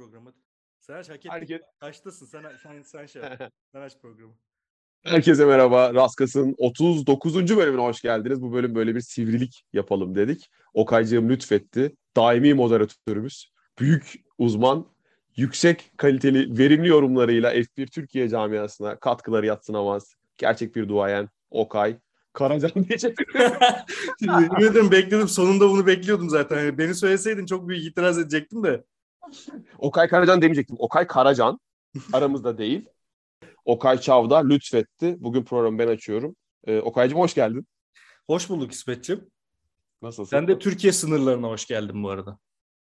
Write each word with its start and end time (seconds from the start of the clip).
programı. 0.00 0.32
Sen 0.78 0.94
aç 0.94 1.08
hak 1.08 1.16
ettin. 1.16 1.30
Herkes... 1.30 1.60
Kaçtasın? 1.80 2.26
Sen, 2.26 2.42
sen, 2.62 2.82
sen 2.82 3.06
şey 3.06 3.22
yap. 3.22 3.52
sen 3.72 3.80
aç 3.80 3.92
programı. 4.02 4.32
Herkese 5.02 5.44
merhaba. 5.44 5.94
Raskas'ın 5.94 6.54
39. 6.58 7.56
bölümüne 7.56 7.82
hoş 7.82 8.00
geldiniz. 8.00 8.42
Bu 8.42 8.52
bölüm 8.52 8.74
böyle 8.74 8.94
bir 8.94 9.00
sivrilik 9.00 9.64
yapalım 9.72 10.14
dedik. 10.14 10.50
Okaycığım 10.74 11.28
lütfetti. 11.28 11.96
Daimi 12.16 12.54
moderatörümüz, 12.54 13.52
büyük 13.78 14.14
uzman, 14.38 14.86
yüksek 15.36 15.92
kaliteli, 15.96 16.58
verimli 16.58 16.88
yorumlarıyla 16.88 17.54
F1 17.54 17.86
Türkiye 17.86 18.28
camiasına 18.28 18.98
katkıları 18.98 19.46
yatsınamaz. 19.46 20.14
Gerçek 20.38 20.76
bir 20.76 20.88
duayen 20.88 21.28
Okay. 21.50 21.96
Karacan 22.32 22.84
diyecek. 22.88 23.18
Yemin 24.60 24.90
bekledim. 24.90 25.28
Sonunda 25.28 25.70
bunu 25.70 25.86
bekliyordum 25.86 26.30
zaten. 26.30 26.58
Yani 26.58 26.78
beni 26.78 26.94
söyleseydin 26.94 27.46
çok 27.46 27.68
büyük 27.68 27.86
itiraz 27.86 28.18
edecektim 28.18 28.64
de. 28.64 28.84
Okay 29.78 30.08
Karacan 30.08 30.42
demeyecektim. 30.42 30.76
Okay 30.78 31.06
Karacan 31.06 31.60
aramızda 32.12 32.58
değil. 32.58 32.88
Okay 33.64 33.98
Çavda 33.98 34.38
lütfetti. 34.38 35.16
Bugün 35.18 35.44
programı 35.44 35.78
ben 35.78 35.88
açıyorum. 35.88 36.36
Ee, 36.66 36.80
Okay'cığım 36.80 37.18
hoş 37.18 37.34
geldin. 37.34 37.66
Hoş 38.26 38.48
bulduk 38.50 38.72
İsmet'ciğim. 38.72 39.30
Nasılsın? 40.02 40.30
Sen 40.30 40.48
de 40.48 40.58
Türkiye 40.58 40.92
sınırlarına 40.92 41.48
hoş 41.48 41.66
geldin 41.66 42.04
bu 42.04 42.10
arada. 42.10 42.38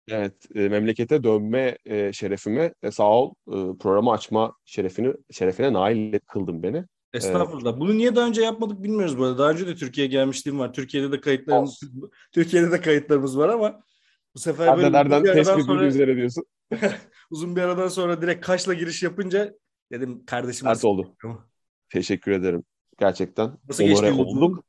Evet, 0.08 0.34
e, 0.55 0.70
memlekete 0.70 1.23
dönme 1.23 1.77
e, 1.86 2.13
şerefime 2.13 2.73
e, 2.84 2.91
sağ 2.91 3.09
ol 3.11 3.34
e, 3.48 3.77
programı 3.77 4.11
açma 4.11 4.55
şerefini 4.66 5.13
şerefine 5.31 5.73
nail 5.73 6.20
kıldın 6.27 6.63
beni. 6.63 6.86
Estağfurullah. 7.13 7.80
Bunu 7.80 7.98
niye 7.98 8.16
daha 8.16 8.27
önce 8.27 8.41
yapmadık 8.41 8.83
bilmiyoruz 8.83 9.17
bu 9.17 9.23
arada. 9.23 9.38
Daha 9.38 9.52
önce 9.52 9.67
de 9.67 9.75
Türkiye'ye 9.75 10.11
gelmişliğim 10.11 10.59
var. 10.59 10.73
Türkiye'de 10.73 11.11
de 11.11 11.22
kayıtlarımız 11.22 11.80
Türkiye'de 12.31 12.72
de 12.72 12.81
kayıtlarımız 12.81 13.38
var 13.38 13.50
ama 13.50 13.83
bu 14.35 14.39
sefer 14.39 14.65
Sen 14.65 14.77
böyle 14.77 14.91
nereden 14.91 15.23
tespit 15.23 15.65
sonra, 15.65 15.85
üzere 15.85 16.15
diyorsun? 16.15 16.45
uzun 17.29 17.55
bir 17.55 17.61
aradan 17.61 17.87
sonra 17.87 18.21
direkt 18.21 18.45
Kaş'la 18.45 18.73
giriş 18.73 19.03
yapınca 19.03 19.53
dedim 19.91 20.25
kardeşim 20.25 20.67
nasıl 20.67 20.87
oldu. 20.87 21.15
Teşekkür 21.89 22.31
ederim. 22.31 22.63
Gerçekten. 22.99 23.57
Nasıl 23.69 23.83
geçti 23.83 24.11
oldum. 24.11 24.63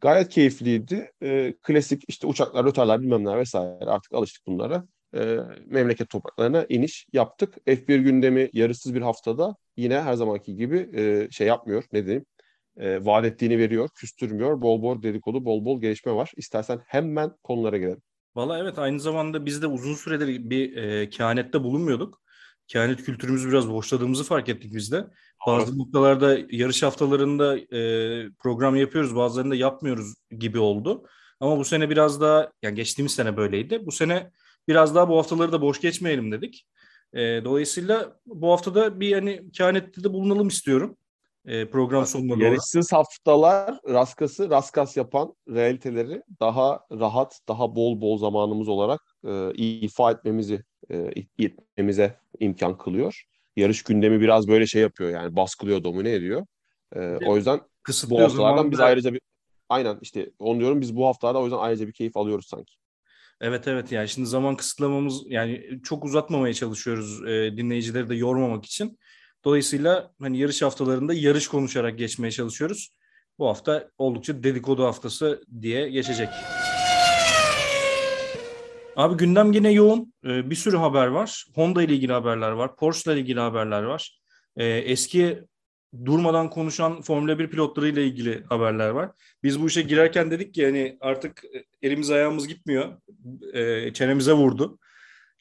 Gayet 0.00 0.28
keyifliydi. 0.28 1.12
Ee, 1.22 1.54
klasik 1.62 2.02
işte 2.08 2.26
uçaklar, 2.26 2.66
rötarlar 2.66 3.02
bilmem 3.02 3.24
ne 3.24 3.36
vesaire 3.36 3.84
artık 3.84 4.12
alıştık 4.12 4.46
bunlara. 4.46 4.86
Ee, 5.14 5.38
memleket 5.66 6.08
topraklarına 6.10 6.66
iniş 6.68 7.06
yaptık. 7.12 7.54
F1 7.66 7.98
gündemi 7.98 8.50
yarısız 8.52 8.94
bir 8.94 9.02
haftada 9.02 9.56
yine 9.76 10.00
her 10.00 10.14
zamanki 10.14 10.56
gibi 10.56 10.90
e, 10.94 11.30
şey 11.30 11.46
yapmıyor. 11.46 11.84
Ne 11.92 12.06
diyeyim? 12.06 12.24
E, 12.76 13.04
vaat 13.04 13.24
ettiğini 13.24 13.58
veriyor, 13.58 13.88
küstürmüyor. 13.94 14.62
Bol 14.62 14.82
bol 14.82 15.02
dedikodu, 15.02 15.44
bol 15.44 15.64
bol 15.64 15.80
gelişme 15.80 16.12
var. 16.12 16.32
İstersen 16.36 16.80
hemen 16.86 17.32
konulara 17.42 17.76
gelelim. 17.78 18.02
Valla 18.36 18.58
evet 18.58 18.78
aynı 18.78 19.00
zamanda 19.00 19.46
biz 19.46 19.62
de 19.62 19.66
uzun 19.66 19.94
süredir 19.94 20.50
bir 20.50 20.76
e, 20.76 21.10
kehanette 21.10 21.62
bulunmuyorduk. 21.62 22.20
Kehanet 22.66 23.04
kültürümüzü 23.04 23.48
biraz 23.48 23.70
boşladığımızı 23.70 24.24
fark 24.24 24.48
ettik 24.48 24.74
biz 24.74 24.92
de. 24.92 25.06
Bazı 25.46 25.78
noktalarda 25.78 26.38
yarış 26.50 26.82
haftalarında 26.82 27.58
e, 27.58 28.30
program 28.42 28.76
yapıyoruz 28.76 29.16
bazılarında 29.16 29.54
yapmıyoruz 29.54 30.14
gibi 30.30 30.58
oldu. 30.58 31.06
Ama 31.40 31.58
bu 31.58 31.64
sene 31.64 31.90
biraz 31.90 32.20
daha 32.20 32.50
yani 32.62 32.74
geçtiğimiz 32.74 33.12
sene 33.12 33.36
böyleydi. 33.36 33.86
Bu 33.86 33.92
sene 33.92 34.30
biraz 34.68 34.94
daha 34.94 35.08
bu 35.08 35.18
haftaları 35.18 35.52
da 35.52 35.60
boş 35.62 35.80
geçmeyelim 35.80 36.32
dedik. 36.32 36.66
E, 37.12 37.20
dolayısıyla 37.44 38.16
bu 38.26 38.52
haftada 38.52 39.00
bir 39.00 39.12
hani 39.12 39.50
kehanette 39.52 40.04
de 40.04 40.12
bulunalım 40.12 40.48
istiyorum. 40.48 40.96
E, 41.46 41.70
program 41.70 42.06
sonuna 42.06 42.34
doğru. 42.34 42.42
Yarışsız 42.44 42.92
haftalar 42.92 43.78
raskası 43.88 44.50
raskas 44.50 44.96
yapan 44.96 45.34
realiteleri 45.48 46.22
daha 46.40 46.80
rahat, 46.92 47.40
daha 47.48 47.76
bol 47.76 48.00
bol 48.00 48.18
zamanımız 48.18 48.68
olarak 48.68 49.00
e, 49.26 49.52
ifa 49.54 50.10
etmemizi 50.10 50.62
e, 50.90 51.10
etmemize 51.38 52.18
imkan 52.40 52.78
kılıyor. 52.78 53.24
Yarış 53.56 53.82
gündemi 53.82 54.20
biraz 54.20 54.48
böyle 54.48 54.66
şey 54.66 54.82
yapıyor 54.82 55.10
yani 55.10 55.36
baskılıyor, 55.36 55.84
domine 55.84 56.12
ediyor. 56.12 56.46
E, 56.96 57.00
o 57.00 57.36
yüzden 57.36 57.58
bu 57.58 57.64
Kısıtlıyor 57.82 58.22
haftalardan 58.22 58.70
biz 58.70 58.80
ayrıca 58.80 59.12
bir 59.12 59.20
aynen 59.68 59.98
işte 60.02 60.30
onu 60.38 60.60
diyorum 60.60 60.80
biz 60.80 60.96
bu 60.96 61.06
haftalarda 61.06 61.38
o 61.38 61.44
yüzden 61.44 61.58
ayrıca 61.58 61.86
bir 61.86 61.92
keyif 61.92 62.16
alıyoruz 62.16 62.46
sanki. 62.46 62.74
Evet 63.40 63.68
evet 63.68 63.92
yani 63.92 64.08
şimdi 64.08 64.28
zaman 64.28 64.56
kısıtlamamız 64.56 65.22
yani 65.26 65.80
çok 65.82 66.04
uzatmamaya 66.04 66.54
çalışıyoruz 66.54 67.28
e, 67.28 67.56
dinleyicileri 67.56 68.08
de 68.08 68.14
yormamak 68.14 68.64
için. 68.64 68.98
Dolayısıyla 69.44 70.10
hani 70.20 70.38
yarış 70.38 70.62
haftalarında 70.62 71.14
yarış 71.14 71.48
konuşarak 71.48 71.98
geçmeye 71.98 72.30
çalışıyoruz. 72.30 72.90
Bu 73.38 73.48
hafta 73.48 73.90
oldukça 73.98 74.42
dedikodu 74.42 74.84
haftası 74.84 75.44
diye 75.60 75.88
geçecek. 75.88 76.28
Abi 78.96 79.16
gündem 79.16 79.52
yine 79.52 79.72
yoğun. 79.72 80.14
E, 80.24 80.50
bir 80.50 80.54
sürü 80.54 80.76
haber 80.76 81.06
var. 81.06 81.44
Honda 81.54 81.82
ile 81.82 81.94
ilgili 81.94 82.12
haberler 82.12 82.50
var. 82.50 82.76
Porsche 82.76 83.12
ile 83.12 83.20
ilgili 83.20 83.40
haberler 83.40 83.82
var. 83.82 84.20
E, 84.56 84.66
eski 84.66 85.44
durmadan 86.04 86.50
konuşan 86.50 87.02
Formula 87.02 87.38
1 87.38 87.50
pilotlarıyla 87.50 88.02
ilgili 88.02 88.44
haberler 88.44 88.88
var. 88.88 89.10
Biz 89.42 89.62
bu 89.62 89.66
işe 89.66 89.82
girerken 89.82 90.30
dedik 90.30 90.54
ki 90.54 90.64
hani 90.64 90.98
artık 91.00 91.42
elimiz 91.82 92.10
ayağımız 92.10 92.48
gitmiyor. 92.48 92.96
E, 93.52 93.92
çenemize 93.92 94.32
vurdu. 94.32 94.78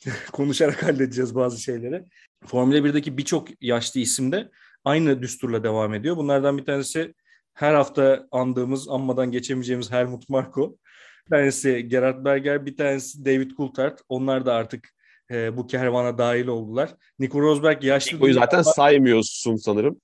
Konuşarak 0.31 0.83
halledeceğiz 0.83 1.35
bazı 1.35 1.61
şeyleri. 1.61 2.03
Formula 2.45 2.77
1'deki 2.77 3.17
birçok 3.17 3.47
yaşlı 3.63 3.99
isim 3.99 4.31
de 4.31 4.49
aynı 4.85 5.21
düsturla 5.21 5.63
devam 5.63 5.93
ediyor. 5.93 6.17
Bunlardan 6.17 6.57
bir 6.57 6.65
tanesi 6.65 7.13
her 7.53 7.73
hafta 7.73 8.27
andığımız, 8.31 8.89
anmadan 8.89 9.31
geçemeyeceğimiz 9.31 9.91
Helmut 9.91 10.29
Marko. 10.29 10.77
Bir 11.25 11.29
tanesi 11.29 11.87
Gerhard 11.87 12.25
Berger, 12.25 12.65
bir 12.65 12.77
tanesi 12.77 13.25
David 13.25 13.51
Coulthard. 13.51 13.97
Onlar 14.09 14.45
da 14.45 14.53
artık 14.53 14.89
e, 15.31 15.57
bu 15.57 15.67
kervana 15.67 16.17
dahil 16.17 16.47
oldular. 16.47 16.89
Nico 17.19 17.41
Rosberg 17.41 17.83
yaşlı 17.83 18.21
değil 18.21 18.33
zaten 18.33 18.57
ama- 18.57 18.63
saymıyorsun 18.73 19.55
sanırım. 19.55 20.01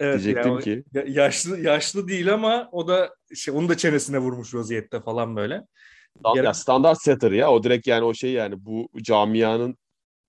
Evet, 0.00 0.22
Diyecektim 0.22 0.52
yani 0.52 0.64
ki. 0.64 0.84
ya- 0.94 1.04
yaşlı 1.08 1.60
yaşlı 1.60 2.08
değil 2.08 2.34
ama 2.34 2.68
o 2.72 2.88
da 2.88 3.14
şey 3.34 3.54
onun 3.54 3.68
da 3.68 3.76
çenesine 3.76 4.18
vurmuş 4.18 4.54
vaziyette 4.54 5.00
falan 5.00 5.36
böyle. 5.36 5.62
Stand- 6.20 6.34
Gerhard- 6.34 6.44
ya 6.44 6.54
standart 6.54 7.02
setter 7.02 7.32
ya 7.32 7.50
o 7.52 7.62
direkt 7.62 7.86
yani 7.86 8.04
o 8.04 8.14
şey 8.14 8.32
yani 8.32 8.64
bu 8.64 8.88
camianın 9.02 9.76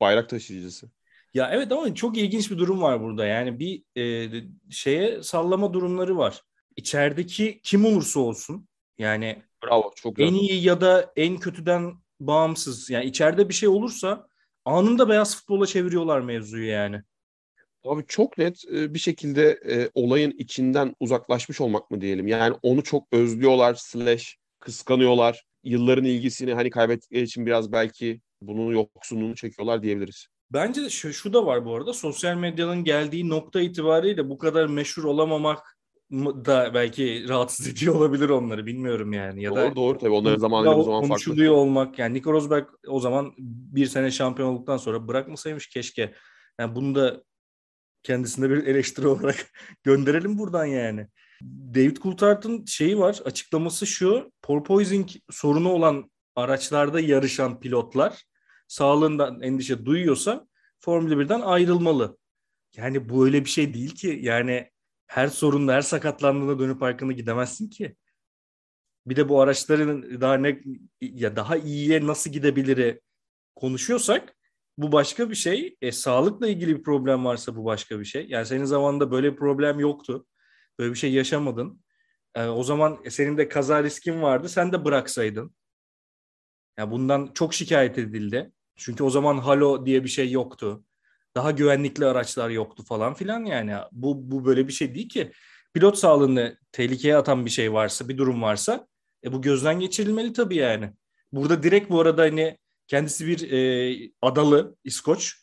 bayrak 0.02 0.30
taşıyıcısı. 0.30 0.90
Ya 1.34 1.50
evet 1.52 1.72
ama 1.72 1.96
çok 1.96 2.18
ilginç 2.18 2.52
bir 2.52 2.58
durum 2.58 2.82
var 2.82 3.02
burada. 3.02 3.26
Yani 3.26 3.60
bir 3.60 3.84
e, 3.98 4.30
şeye 4.70 5.24
sallama 5.24 5.74
durumları 5.74 6.18
var. 6.18 6.42
İçerideki 6.76 7.60
kim 7.64 7.86
olursa 7.86 8.20
olsun 8.20 8.68
yani 8.98 9.44
Bravo 9.64 9.92
çok 9.96 10.20
en 10.20 10.34
iyi 10.34 10.64
ya 10.64 10.82
da 10.82 11.14
en 11.16 11.38
kötüden 11.38 11.94
bağımsız. 12.20 12.90
Yani 12.90 13.06
içeride 13.06 13.50
bir 13.50 13.54
şey 13.54 13.70
olursa 13.70 14.28
anında 14.66 15.10
beyaz 15.10 15.38
futbola 15.38 15.66
çeviriyorlar 15.66 16.22
mevzuyu 16.22 16.68
yani. 16.68 17.02
Abi 17.86 18.04
çok 18.08 18.38
net 18.38 18.64
e, 18.74 18.94
bir 18.94 19.00
şekilde 19.00 19.60
e, 19.70 19.90
olayın 19.94 20.32
içinden 20.32 20.96
uzaklaşmış 21.00 21.62
olmak 21.62 21.92
mı 21.92 22.02
diyelim. 22.02 22.28
Yani 22.28 22.56
onu 22.62 22.84
çok 22.84 23.08
özlüyorlar 23.12 23.74
slash 23.74 24.38
kıskanıyorlar. 24.60 25.46
Yılların 25.66 26.06
ilgisini 26.06 26.54
hani 26.54 26.70
kaybettikleri 26.70 27.24
için 27.24 27.46
biraz 27.46 27.72
belki 27.72 28.22
bunun 28.42 28.72
yoksunluğunu 28.72 29.36
çekiyorlar 29.36 29.84
diyebiliriz. 29.84 30.28
Bence 30.52 30.82
de 30.82 30.90
şu, 30.90 31.14
şu 31.14 31.34
da 31.34 31.46
var 31.46 31.66
bu 31.66 31.76
arada. 31.76 31.94
Sosyal 31.94 32.36
medyanın 32.36 32.84
geldiği 32.84 33.30
nokta 33.30 33.62
itibariyle 33.62 34.30
bu 34.30 34.38
kadar 34.38 34.68
meşhur 34.68 35.04
olamamak 35.04 35.78
da 36.46 36.72
belki 36.74 37.30
rahatsız 37.30 37.68
ediyor 37.68 37.96
olabilir 38.00 38.30
onları 38.30 38.66
bilmiyorum 38.66 39.14
yani. 39.14 39.44
Ya 39.44 39.52
doğru 39.52 39.72
da 39.72 39.76
doğru 39.76 39.98
tabii 39.98 40.12
onların 40.12 40.66
Ya 40.66 40.78
bu 40.78 40.84
zaman 40.84 40.84
farklı. 40.84 41.08
konuşuluyor 41.08 41.54
olmak 41.54 42.00
yani 42.00 42.14
Nico 42.14 42.34
Rosberg 42.34 42.68
o 42.88 43.00
zaman 43.00 43.34
bir 43.38 43.86
sene 43.86 44.12
şampiyon 44.12 44.50
olduktan 44.50 44.78
sonra 44.78 45.08
bırakmasaymış 45.08 45.70
keşke. 45.70 46.14
Yani 46.60 46.76
bunu 46.76 46.96
da 46.96 47.24
kendisine 48.04 48.50
bir 48.50 48.68
eleştiri 48.68 49.08
olarak 49.08 49.52
gönderelim 49.84 50.38
buradan 50.38 50.66
yani. 50.66 51.08
David 51.76 51.98
Coulthard'ın 51.98 52.66
şeyi 52.66 53.00
var 53.00 53.20
açıklaması 53.26 53.88
şu 53.88 54.32
porpoising 54.42 55.10
sorunu 55.32 55.70
olan 55.70 56.12
araçlarda 56.36 57.00
yarışan 57.00 57.60
pilotlar 57.60 58.24
sağlığından 58.68 59.42
endişe 59.42 59.86
duyuyorsa 59.86 60.48
Formula 60.80 61.14
1'den 61.14 61.42
ayrılmalı. 61.42 62.18
Yani 62.76 63.10
bu 63.10 63.26
öyle 63.26 63.46
bir 63.46 63.50
şey 63.50 63.74
değil 63.74 63.96
ki 63.96 64.20
yani 64.22 64.72
her 65.08 65.28
sorunda 65.28 65.74
her 65.74 65.82
sakatlandığında 65.82 66.60
dönüp 66.60 66.84
arkana 66.84 67.12
gidemezsin 67.12 67.70
ki. 67.70 67.96
Bir 69.06 69.16
de 69.16 69.30
bu 69.30 69.42
araçların 69.42 70.22
daha 70.22 70.38
ne 70.38 70.62
ya 71.02 71.36
daha 71.36 71.58
iyiye 71.58 72.08
nasıl 72.08 72.32
gidebiliri 72.32 73.02
konuşuyorsak 73.56 74.36
bu 74.78 74.92
başka 74.92 75.30
bir 75.30 75.36
şey. 75.36 75.78
E, 75.82 75.92
sağlıkla 75.92 76.48
ilgili 76.48 76.78
bir 76.78 76.84
problem 76.84 77.26
varsa 77.26 77.56
bu 77.56 77.66
başka 77.66 78.00
bir 78.00 78.06
şey. 78.06 78.26
Yani 78.30 78.46
senin 78.46 78.66
zamanında 78.66 79.12
böyle 79.12 79.32
bir 79.32 79.38
problem 79.38 79.80
yoktu. 79.80 80.26
Böyle 80.80 80.94
bir 80.94 80.98
şey 80.98 81.14
yaşamadın. 81.14 81.84
E, 82.36 82.46
o 82.46 82.64
zaman 82.64 83.00
senin 83.10 83.38
de 83.38 83.50
kaza 83.50 83.84
riskin 83.84 84.22
vardı. 84.22 84.50
Sen 84.50 84.72
de 84.72 84.86
bıraksaydın. 84.86 85.56
Ya 86.78 86.92
bundan 86.92 87.32
çok 87.34 87.54
şikayet 87.54 87.98
edildi. 87.98 88.52
Çünkü 88.76 89.04
o 89.04 89.10
zaman 89.10 89.38
halo 89.38 89.86
diye 89.86 90.04
bir 90.04 90.10
şey 90.10 90.32
yoktu. 90.32 90.84
Daha 91.36 91.52
güvenlikli 91.52 92.06
araçlar 92.06 92.50
yoktu 92.50 92.84
falan 92.84 93.14
filan 93.14 93.46
yani. 93.46 93.76
Bu, 93.92 94.32
bu 94.32 94.46
böyle 94.46 94.68
bir 94.68 94.74
şey 94.74 94.96
değil 94.96 95.10
ki. 95.10 95.32
Pilot 95.74 95.98
sağlığını 95.98 96.58
tehlikeye 96.72 97.18
atan 97.18 97.46
bir 97.46 97.52
şey 97.52 97.74
varsa, 97.74 98.10
bir 98.10 98.18
durum 98.18 98.42
varsa 98.42 98.88
e 99.24 99.34
bu 99.34 99.42
gözden 99.42 99.80
geçirilmeli 99.80 100.34
tabii 100.34 100.56
yani. 100.56 100.94
Burada 101.32 101.64
direkt 101.64 101.90
bu 101.90 102.02
arada 102.02 102.22
hani 102.22 102.58
Kendisi 102.88 103.28
bir 103.28 103.52
e, 103.52 104.12
adalı 104.22 104.76
İskoç. 104.84 105.36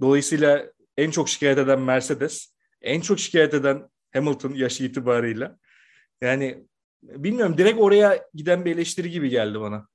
Dolayısıyla 0.00 0.72
en 0.96 1.10
çok 1.10 1.28
şikayet 1.28 1.58
eden 1.58 1.80
Mercedes, 1.80 2.54
en 2.82 3.00
çok 3.00 3.20
şikayet 3.20 3.54
eden 3.54 3.88
Hamilton 4.12 4.54
yaşı 4.54 4.84
itibarıyla. 4.84 5.58
Yani 6.20 6.64
bilmiyorum 7.02 7.58
direkt 7.58 7.80
oraya 7.80 8.28
giden 8.34 8.64
bir 8.64 8.74
eleştiri 8.74 9.10
gibi 9.10 9.28
geldi 9.28 9.60
bana. 9.60 9.88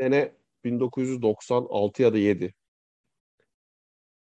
Sene 0.00 0.32
1996 0.64 2.02
ya 2.02 2.12
da 2.12 2.18
7. 2.18 2.54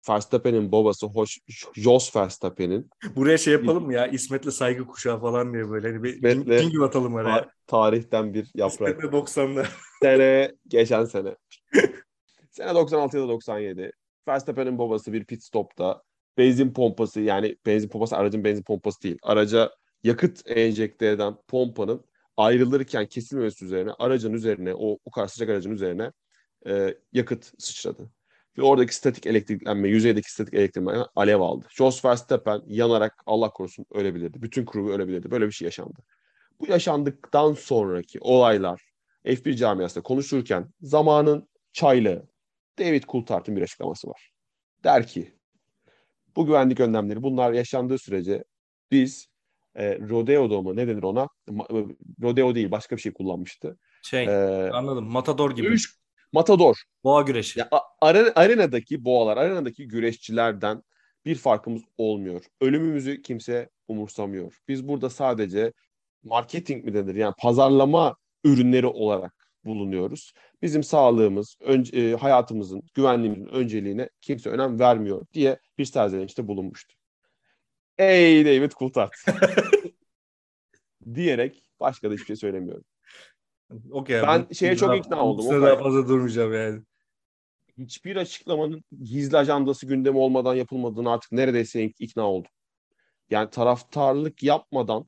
Verstappen'in 0.10 0.72
babası 0.72 1.08
Hoş, 1.08 1.40
Jos 1.74 2.16
Verstappen'in. 2.16 2.90
Buraya 3.16 3.38
şey 3.38 3.54
yapalım 3.54 3.86
mı 3.86 3.94
ya 3.94 4.08
İsmet'le 4.08 4.52
saygı 4.52 4.88
kuşağı 4.88 5.22
falan 5.22 5.54
diye 5.54 5.70
böyle. 5.70 5.88
Hani 5.88 6.04
bir 6.04 6.14
İsmet'le, 6.14 6.62
cingil 6.62 6.82
atalım 6.82 7.16
araya. 7.16 7.42
Ta- 7.42 7.52
tarihten 7.68 8.34
bir 8.34 8.52
yaprak. 8.56 8.90
İsmet'le 8.90 9.14
90'lar. 9.14 9.68
Sene, 10.04 10.52
geçen 10.68 11.06
sene. 11.06 11.36
sene 12.52 12.76
96 12.76 13.18
ya 13.18 13.24
da 13.24 13.28
97. 13.28 13.92
Verstappen'in 14.28 14.78
babası 14.78 15.14
bir 15.14 15.26
pit 15.26 15.44
stopta 15.44 16.04
benzin 16.38 16.74
pompası 16.74 17.22
yani 17.22 17.58
benzin 17.66 17.90
pompası 17.90 18.18
aracın 18.18 18.44
benzin 18.44 18.64
pompası 18.64 19.02
değil. 19.02 19.18
Araca 19.24 19.72
yakıt 20.04 20.42
enjekte 20.46 21.08
eden 21.08 21.36
pompanın 21.48 22.06
ayrılırken 22.38 23.06
kesilmemesi 23.06 23.66
üzerine 23.66 23.92
aracın 24.00 24.34
üzerine 24.34 24.74
o, 24.74 24.98
o 25.06 25.12
kadar 25.12 25.28
sıcak 25.28 25.50
aracın 25.50 25.72
üzerine 25.72 26.12
e, 26.68 26.98
yakıt 27.14 27.62
sıçradı. 27.62 28.12
Ve 28.58 28.62
oradaki 28.62 28.96
statik 28.96 29.26
elektriklenme, 29.26 29.90
yüzeydeki 29.90 30.32
statik 30.32 30.54
elektriklenme 30.54 31.06
alev 31.16 31.40
aldı. 31.40 31.66
Jos 31.70 32.06
Verstappen 32.06 32.62
yanarak 32.68 33.14
Allah 33.26 33.50
korusun 33.50 33.86
ölebilirdi. 33.92 34.42
Bütün 34.42 34.66
crew 34.66 34.94
ölebilirdi. 34.94 35.32
Böyle 35.32 35.48
bir 35.48 35.52
şey 35.52 35.66
yaşandı. 35.66 36.00
Bu 36.60 36.68
yaşandıktan 36.68 37.54
sonraki 37.54 38.20
olaylar 38.22 38.82
F1 39.26 39.56
camiasında 39.56 40.04
konuşurken 40.04 40.74
zamanın 40.82 41.50
çaylı 41.74 42.28
David 42.80 43.04
Coulthard'ın 43.04 43.56
bir 43.56 43.62
açıklaması 43.62 44.08
var. 44.08 44.32
Der 44.84 45.08
ki 45.08 45.36
bu 46.36 46.46
güvenlik 46.46 46.80
önlemleri 46.80 47.24
bunlar 47.24 47.54
yaşandığı 47.54 47.98
sürece 47.98 48.44
biz 48.92 49.28
e, 49.76 50.00
rodeo'da 50.00 50.62
mı 50.62 50.76
ne 50.76 50.88
denir 50.88 51.04
ona? 51.04 51.28
Ma- 51.48 51.96
rodeo 52.22 52.56
değil 52.56 52.72
başka 52.72 52.96
bir 52.96 53.02
şey 53.02 53.14
kullanmıştı. 53.14 53.78
Şey 54.04 54.24
ee, 54.24 54.70
anladım 54.74 55.06
matador 55.06 55.56
gibi. 55.56 55.68
Dövüş, 55.68 56.00
matador. 56.34 56.76
Boğa 57.04 57.22
güreşi. 57.22 57.60
Ya, 57.60 57.70
are, 58.02 58.32
arenadaki 58.36 59.06
boğalar, 59.06 59.38
arenadaki 59.38 59.88
güreşçilerden 59.88 60.84
bir 61.26 61.36
farkımız 61.36 61.82
olmuyor. 61.98 62.42
Ölümümüzü 62.62 63.22
kimse 63.22 63.70
umursamıyor. 63.88 64.58
Biz 64.68 64.88
burada 64.88 65.10
sadece 65.10 65.74
marketing 66.24 66.86
mi 66.86 66.94
denir 66.94 67.16
yani 67.16 67.34
pazarlama 67.42 68.16
ürünleri 68.44 68.88
olarak 68.88 69.45
bulunuyoruz. 69.66 70.34
Bizim 70.62 70.84
sağlığımız, 70.84 71.58
önce, 71.60 71.98
e, 71.98 72.16
hayatımızın, 72.16 72.84
güvenliğimizin 72.94 73.48
önceliğine 73.48 74.10
kimse 74.22 74.50
önem 74.50 74.80
vermiyor 74.80 75.26
diye 75.34 75.60
bir 75.78 75.86
serzenişte 75.86 76.48
bulunmuştu. 76.48 76.96
Ey 77.98 78.46
David 78.46 78.72
Coulthard. 78.72 79.12
diyerek 81.14 81.64
başka 81.80 82.10
da 82.10 82.14
hiçbir 82.14 82.26
şey 82.26 82.36
söylemiyorum. 82.36 82.86
Okay, 83.92 84.22
ben 84.22 84.48
şeye 84.54 84.76
çok 84.76 84.98
ikna 84.98 85.26
oldum. 85.26 85.48
Okay. 85.48 85.62
Daha 85.62 85.78
fazla 85.78 86.08
durmayacağım 86.08 86.54
yani. 86.54 86.82
Hiçbir 87.78 88.16
açıklamanın 88.16 88.84
gizli 89.04 89.38
ajandası 89.38 89.86
gündemi 89.86 90.18
olmadan 90.18 90.56
yapılmadığını 90.56 91.12
artık 91.12 91.32
neredeyse 91.32 91.84
ikna 91.84 92.24
oldum. 92.24 92.52
Yani 93.30 93.50
taraftarlık 93.50 94.44
yapmadan 94.44 95.06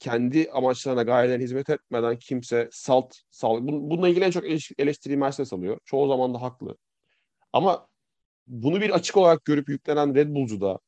kendi 0.00 0.50
amaçlarına, 0.50 1.02
gayelerine 1.02 1.44
hizmet 1.44 1.70
etmeden 1.70 2.18
kimse 2.18 2.68
salt, 2.72 3.16
salt. 3.30 3.60
Bununla 3.62 4.08
ilgili 4.08 4.24
en 4.24 4.30
çok 4.30 4.44
eleştiriyi 4.78 5.18
Mercedes 5.18 5.52
alıyor. 5.52 5.78
Çoğu 5.84 6.08
zaman 6.08 6.34
da 6.34 6.42
haklı. 6.42 6.76
Ama 7.52 7.88
bunu 8.46 8.80
bir 8.80 8.90
açık 8.90 9.16
olarak 9.16 9.44
görüp 9.44 9.68
yüklenen 9.68 10.14
Red 10.14 10.34
Bull'cu 10.34 10.60
da 10.60 10.78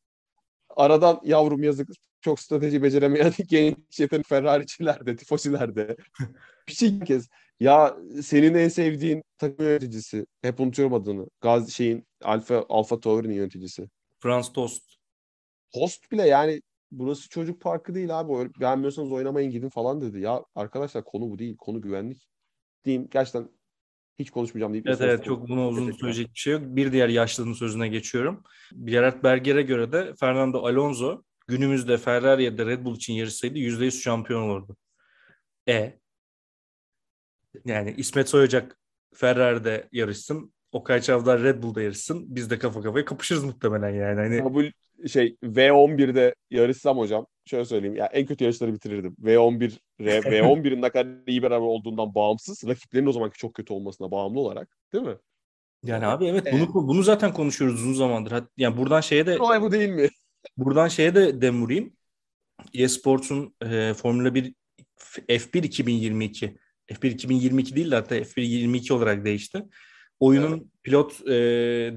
aradan 0.76 1.20
yavrum 1.24 1.62
yazık 1.62 1.88
çok 2.20 2.40
strateji 2.40 2.82
beceremeyen 2.82 3.32
genç 3.48 4.00
yetenek 4.00 4.28
Ferrari'çilerde, 4.28 5.16
tifosilerde. 5.16 5.96
bir 6.68 6.72
şey 6.72 7.00
kez 7.00 7.28
ya 7.60 7.96
senin 8.22 8.54
en 8.54 8.68
sevdiğin 8.68 9.24
takım 9.38 9.66
yöneticisi 9.66 10.26
hep 10.42 10.60
unutuyorum 10.60 10.94
adını. 10.94 11.26
Gaz 11.40 11.70
şeyin 11.70 12.06
Alfa 12.22 12.66
Alfa 12.68 13.00
Tauri'nin 13.00 13.34
yöneticisi. 13.34 13.88
Frans 14.20 14.52
Tost. 14.52 14.82
Tost 15.74 16.12
bile 16.12 16.28
yani 16.28 16.62
burası 16.92 17.28
çocuk 17.28 17.60
parkı 17.60 17.94
değil 17.94 18.20
abi. 18.20 18.50
Beğenmiyorsanız 18.60 19.12
oynamayın 19.12 19.50
gidin 19.50 19.68
falan 19.68 20.00
dedi. 20.00 20.20
Ya 20.20 20.44
arkadaşlar 20.54 21.04
konu 21.04 21.30
bu 21.30 21.38
değil. 21.38 21.56
Konu 21.56 21.80
güvenlik. 21.80 22.28
Diyeyim 22.84 23.08
gerçekten 23.10 23.48
hiç 24.18 24.30
konuşmayacağım 24.30 24.72
deyip. 24.72 24.86
Evet 24.86 25.00
evet 25.00 25.24
çok 25.24 25.48
buna 25.48 25.68
uzun 25.68 25.92
söyleyecek 25.92 26.34
bir 26.34 26.38
şey 26.38 26.52
yok. 26.52 26.62
Bir 26.64 26.92
diğer 26.92 27.08
yaşlının 27.08 27.52
sözüne 27.52 27.88
geçiyorum. 27.88 28.42
Gerard 28.84 29.24
Berger'e 29.24 29.62
göre 29.62 29.92
de 29.92 30.14
Fernando 30.20 30.66
Alonso 30.66 31.22
günümüzde 31.48 31.96
Ferrari 31.96 32.44
ya 32.44 32.58
da 32.58 32.66
Red 32.66 32.84
Bull 32.84 32.96
için 32.96 33.12
yarışsaydı 33.12 33.58
%100 33.58 33.90
şampiyon 33.90 34.42
olurdu. 34.42 34.76
E 35.68 35.98
yani 37.64 37.94
İsmet 37.96 38.28
Soyacak 38.28 38.78
Ferrari'de 39.14 39.88
yarışsın. 39.92 40.52
Okay 40.72 41.00
Çavdar 41.00 41.42
Red 41.42 41.62
Bull'da 41.62 41.82
yarışsın. 41.82 42.36
Biz 42.36 42.50
de 42.50 42.58
kafa 42.58 42.82
kafaya 42.82 43.04
kapışırız 43.04 43.44
muhtemelen 43.44 43.90
yani. 43.90 44.20
Hani... 44.20 44.38
Kabul 44.38 44.70
şey 45.08 45.36
V11'de 45.42 46.34
yarışsam 46.50 46.98
hocam 46.98 47.26
şöyle 47.44 47.64
söyleyeyim 47.64 47.96
ya 47.96 48.06
en 48.06 48.26
kötü 48.26 48.44
yarışları 48.44 48.74
bitirirdim. 48.74 49.16
V11 49.22 49.78
V11'in 50.00 50.82
ne 50.82 50.90
kadar 50.90 51.08
iyi 51.26 51.42
beraber 51.42 51.66
olduğundan 51.66 52.14
bağımsız 52.14 52.68
rakiplerin 52.68 53.06
o 53.06 53.12
zamanki 53.12 53.38
çok 53.38 53.54
kötü 53.54 53.72
olmasına 53.72 54.10
bağımlı 54.10 54.40
olarak 54.40 54.76
değil 54.92 55.04
mi? 55.04 55.16
Yani 55.84 56.06
abi 56.06 56.26
evet 56.26 56.52
bunu 56.52 56.88
bunu 56.88 57.02
zaten 57.02 57.32
konuşuyoruz 57.32 57.80
uzun 57.80 57.92
zamandır. 57.92 58.44
Yani 58.56 58.76
buradan 58.76 59.00
şeye 59.00 59.26
de 59.26 59.38
olay 59.38 59.62
bu 59.62 59.72
değil 59.72 59.90
mi? 59.90 60.08
Buradan 60.56 60.88
şeye 60.88 61.14
de 61.14 61.40
dem 61.40 61.62
vurayım. 61.62 61.96
ESports'un 62.74 63.54
e, 63.64 63.94
Formula 63.94 64.34
1 64.34 64.54
F1 65.28 65.66
2022 65.66 66.58
F1 66.90 67.08
2022 67.08 67.76
değil 67.76 67.90
de 67.90 67.94
hatta 67.94 68.16
F1 68.16 68.40
22 68.40 68.94
olarak 68.94 69.24
değişti. 69.24 69.62
Oyunun 70.22 70.52
evet. 70.52 70.62
pilot 70.82 71.20
e, 71.20 71.32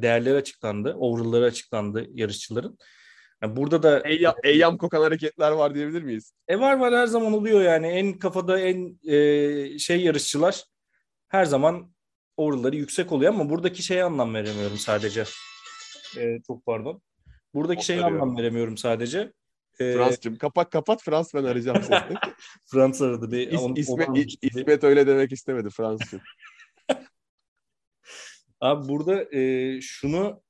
değerleri 0.01 0.35
açıklandı. 0.35 0.93
Overall'ları 0.93 1.45
açıklandı 1.45 2.07
yarışçıların. 2.13 2.77
Yani 3.43 3.55
burada 3.55 3.83
da 3.83 4.07
Eyyam, 4.07 4.35
eyyam 4.43 4.77
kokan 4.77 5.01
hareketler 5.01 5.51
var 5.51 5.75
diyebilir 5.75 6.03
miyiz? 6.03 6.33
E 6.47 6.59
var 6.59 6.77
var 6.77 6.93
her 6.93 7.07
zaman 7.07 7.33
oluyor 7.33 7.61
yani. 7.61 7.87
En 7.87 8.19
kafada 8.19 8.59
en 8.59 8.99
e, 9.03 9.79
şey 9.79 10.01
yarışçılar 10.01 10.63
her 11.27 11.45
zaman 11.45 11.91
overall'ları 12.37 12.75
yüksek 12.75 13.11
oluyor 13.11 13.33
ama 13.33 13.49
buradaki 13.49 13.83
şeye 13.83 14.03
anlam 14.03 14.33
veremiyorum 14.33 14.77
sadece. 14.77 15.23
E, 16.17 16.41
çok 16.47 16.65
pardon. 16.65 17.01
Buradaki 17.53 17.85
şeye 17.85 18.03
anlam 18.03 18.37
veremiyorum 18.37 18.77
sadece. 18.77 19.33
Ee, 19.79 19.93
Frans'cığım 19.93 20.37
kapat 20.37 20.69
kapat 20.69 21.03
Frans 21.03 21.33
ben 21.33 21.43
arayacağım 21.43 21.83
seni. 21.83 21.99
Frans 22.65 23.01
aradı. 23.01 23.31
Bir, 23.31 23.51
İs, 23.51 23.61
on, 23.61 23.75
İsmet, 23.75 24.09
İsmet 24.41 24.83
öyle 24.83 25.07
demek 25.07 25.31
istemedi 25.31 25.69
Frans'cığım. 25.69 26.21
Abi 28.61 28.87
burada 28.87 29.35
e, 29.35 29.81
şunu 29.81 30.43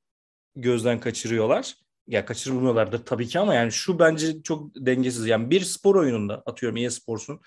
gözden 0.55 0.99
kaçırıyorlar. 0.99 1.75
Ya 2.07 2.25
kaçırmıyorlardır 2.25 3.05
tabii 3.05 3.27
ki 3.27 3.39
ama 3.39 3.53
yani 3.53 3.71
şu 3.71 3.99
bence 3.99 4.41
çok 4.43 4.75
dengesiz. 4.75 5.27
Yani 5.27 5.49
bir 5.49 5.61
spor 5.61 5.95
oyununda 5.95 6.43
atıyorum 6.45 6.77
e-sporsun 6.77 7.41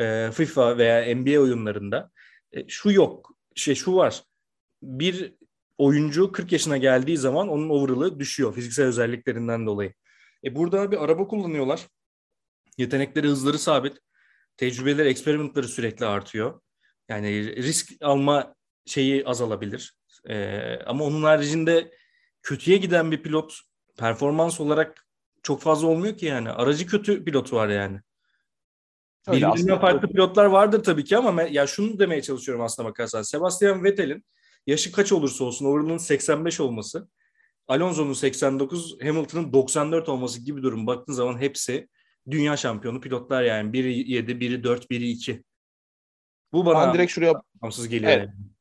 e, 0.00 0.30
FIFA 0.34 0.78
veya 0.78 1.16
NBA 1.16 1.40
oyunlarında 1.40 2.10
e, 2.52 2.68
şu 2.68 2.92
yok. 2.92 3.34
Şey 3.54 3.74
şu 3.74 3.96
var. 3.96 4.22
Bir 4.82 5.34
oyuncu 5.78 6.32
40 6.32 6.52
yaşına 6.52 6.76
geldiği 6.76 7.16
zaman 7.16 7.48
onun 7.48 7.68
overall'ı 7.68 8.20
düşüyor 8.20 8.54
fiziksel 8.54 8.86
özelliklerinden 8.86 9.66
dolayı. 9.66 9.94
E 10.44 10.56
burada 10.56 10.90
bir 10.90 11.04
araba 11.04 11.28
kullanıyorlar. 11.28 11.88
Yetenekleri, 12.78 13.28
hızları 13.28 13.58
sabit. 13.58 13.98
Tecrübeleri, 14.56 15.08
eksperimentleri 15.08 15.68
sürekli 15.68 16.06
artıyor. 16.06 16.60
Yani 17.08 17.56
risk 17.56 17.92
alma 18.00 18.54
şeyi 18.86 19.26
azalabilir. 19.26 19.94
E, 20.28 20.76
ama 20.86 21.04
onun 21.04 21.22
haricinde 21.22 21.90
kötüye 22.42 22.76
giden 22.76 23.10
bir 23.10 23.22
pilot 23.22 23.54
performans 23.98 24.60
olarak 24.60 25.06
çok 25.42 25.60
fazla 25.60 25.88
olmuyor 25.88 26.16
ki 26.16 26.26
yani. 26.26 26.50
Aracı 26.50 26.86
kötü 26.86 27.24
pilotu 27.24 27.56
var 27.56 27.68
yani. 27.68 28.00
Birbirinden 29.28 29.80
farklı 29.80 30.08
pilotlar 30.08 30.44
vardır 30.44 30.82
tabii 30.82 31.04
ki 31.04 31.16
ama 31.16 31.42
ya 31.42 31.66
şunu 31.66 31.98
demeye 31.98 32.22
çalışıyorum 32.22 32.64
aslında 32.64 32.88
bakarsan. 32.88 33.22
Sebastian 33.22 33.84
Vettel'in 33.84 34.24
yaşı 34.66 34.92
kaç 34.92 35.12
olursa 35.12 35.44
olsun 35.44 35.66
overall'ın 35.66 35.98
85 35.98 36.60
olması, 36.60 37.08
Alonso'nun 37.68 38.12
89, 38.12 38.96
Hamilton'ın 39.02 39.52
94 39.52 40.08
olması 40.08 40.40
gibi 40.40 40.62
durum 40.62 40.86
baktığın 40.86 41.12
zaman 41.12 41.38
hepsi 41.38 41.88
dünya 42.30 42.56
şampiyonu 42.56 43.00
pilotlar 43.00 43.42
yani. 43.42 43.72
Biri 43.72 44.10
7, 44.12 44.40
biri 44.40 44.64
4, 44.64 44.90
biri 44.90 45.10
2. 45.10 45.44
Bu 46.52 46.66
bana 46.66 46.86
ben 46.86 46.94
direkt 46.94 47.12
şuraya 47.12 47.32
anlamsız 47.60 47.88
geliyor. 47.88 48.12
Evet. 48.12 48.28
Yani. 48.28 48.52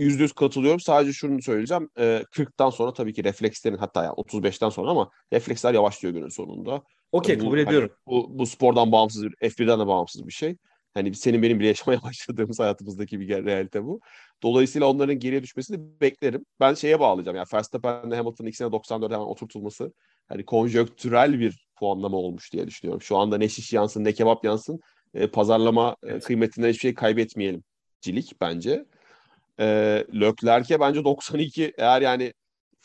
Yüzde 0.00 0.22
yüz 0.22 0.32
katılıyorum. 0.32 0.80
Sadece 0.80 1.12
şunu 1.12 1.42
söyleyeceğim. 1.42 1.88
E, 1.98 2.24
40'tan 2.32 2.70
sonra 2.70 2.92
tabii 2.92 3.12
ki 3.12 3.24
reflekslerin 3.24 3.76
hatta 3.76 4.04
yani 4.04 4.14
35'ten 4.14 4.68
sonra 4.68 4.90
ama 4.90 5.10
refleksler 5.32 5.74
yavaşlıyor 5.74 6.14
günün 6.14 6.28
sonunda. 6.28 6.82
Okey 7.12 7.38
kabul 7.38 7.50
hani, 7.50 7.60
ediyorum. 7.60 7.90
Bu, 8.06 8.38
bu 8.38 8.46
spordan 8.46 8.92
bağımsız, 8.92 9.24
F1'den 9.24 9.80
de 9.80 9.86
bağımsız 9.86 10.26
bir 10.26 10.32
şey. 10.32 10.56
Hani 10.94 11.14
senin 11.14 11.42
benim 11.42 11.60
bile 11.60 11.68
yaşamaya 11.68 12.02
başladığımız 12.04 12.60
hayatımızdaki 12.60 13.20
bir 13.20 13.44
realite 13.44 13.84
bu. 13.84 14.00
Dolayısıyla 14.42 14.86
onların 14.86 15.18
geriye 15.18 15.42
düşmesini 15.42 16.00
beklerim. 16.00 16.44
Ben 16.60 16.74
şeye 16.74 17.00
bağlayacağım. 17.00 17.36
Yani 17.36 17.46
Verstappen'le 17.54 18.16
Hamilton'ın 18.16 18.48
ikisine 18.48 18.72
94 18.72 19.12
hemen 19.12 19.24
oturtulması 19.24 19.92
hani 20.28 20.44
konjöktürel 20.44 21.40
bir 21.40 21.66
puanlama 21.78 22.16
olmuş 22.16 22.52
diye 22.52 22.66
düşünüyorum. 22.66 23.02
Şu 23.02 23.16
anda 23.16 23.38
ne 23.38 23.48
şiş 23.48 23.72
yansın 23.72 24.04
ne 24.04 24.12
kebap 24.12 24.44
yansın 24.44 24.80
e, 25.14 25.26
pazarlama 25.26 25.96
e, 26.02 26.08
evet. 26.08 26.24
kıymetinden 26.24 26.68
hiçbir 26.68 26.80
şey 26.80 26.94
kaybetmeyelim 26.94 27.62
cilik 28.00 28.40
bence. 28.40 28.84
E, 29.60 29.66
Leclerc'e 30.20 30.80
bence 30.80 31.04
92 31.04 31.72
eğer 31.78 32.02
yani 32.02 32.32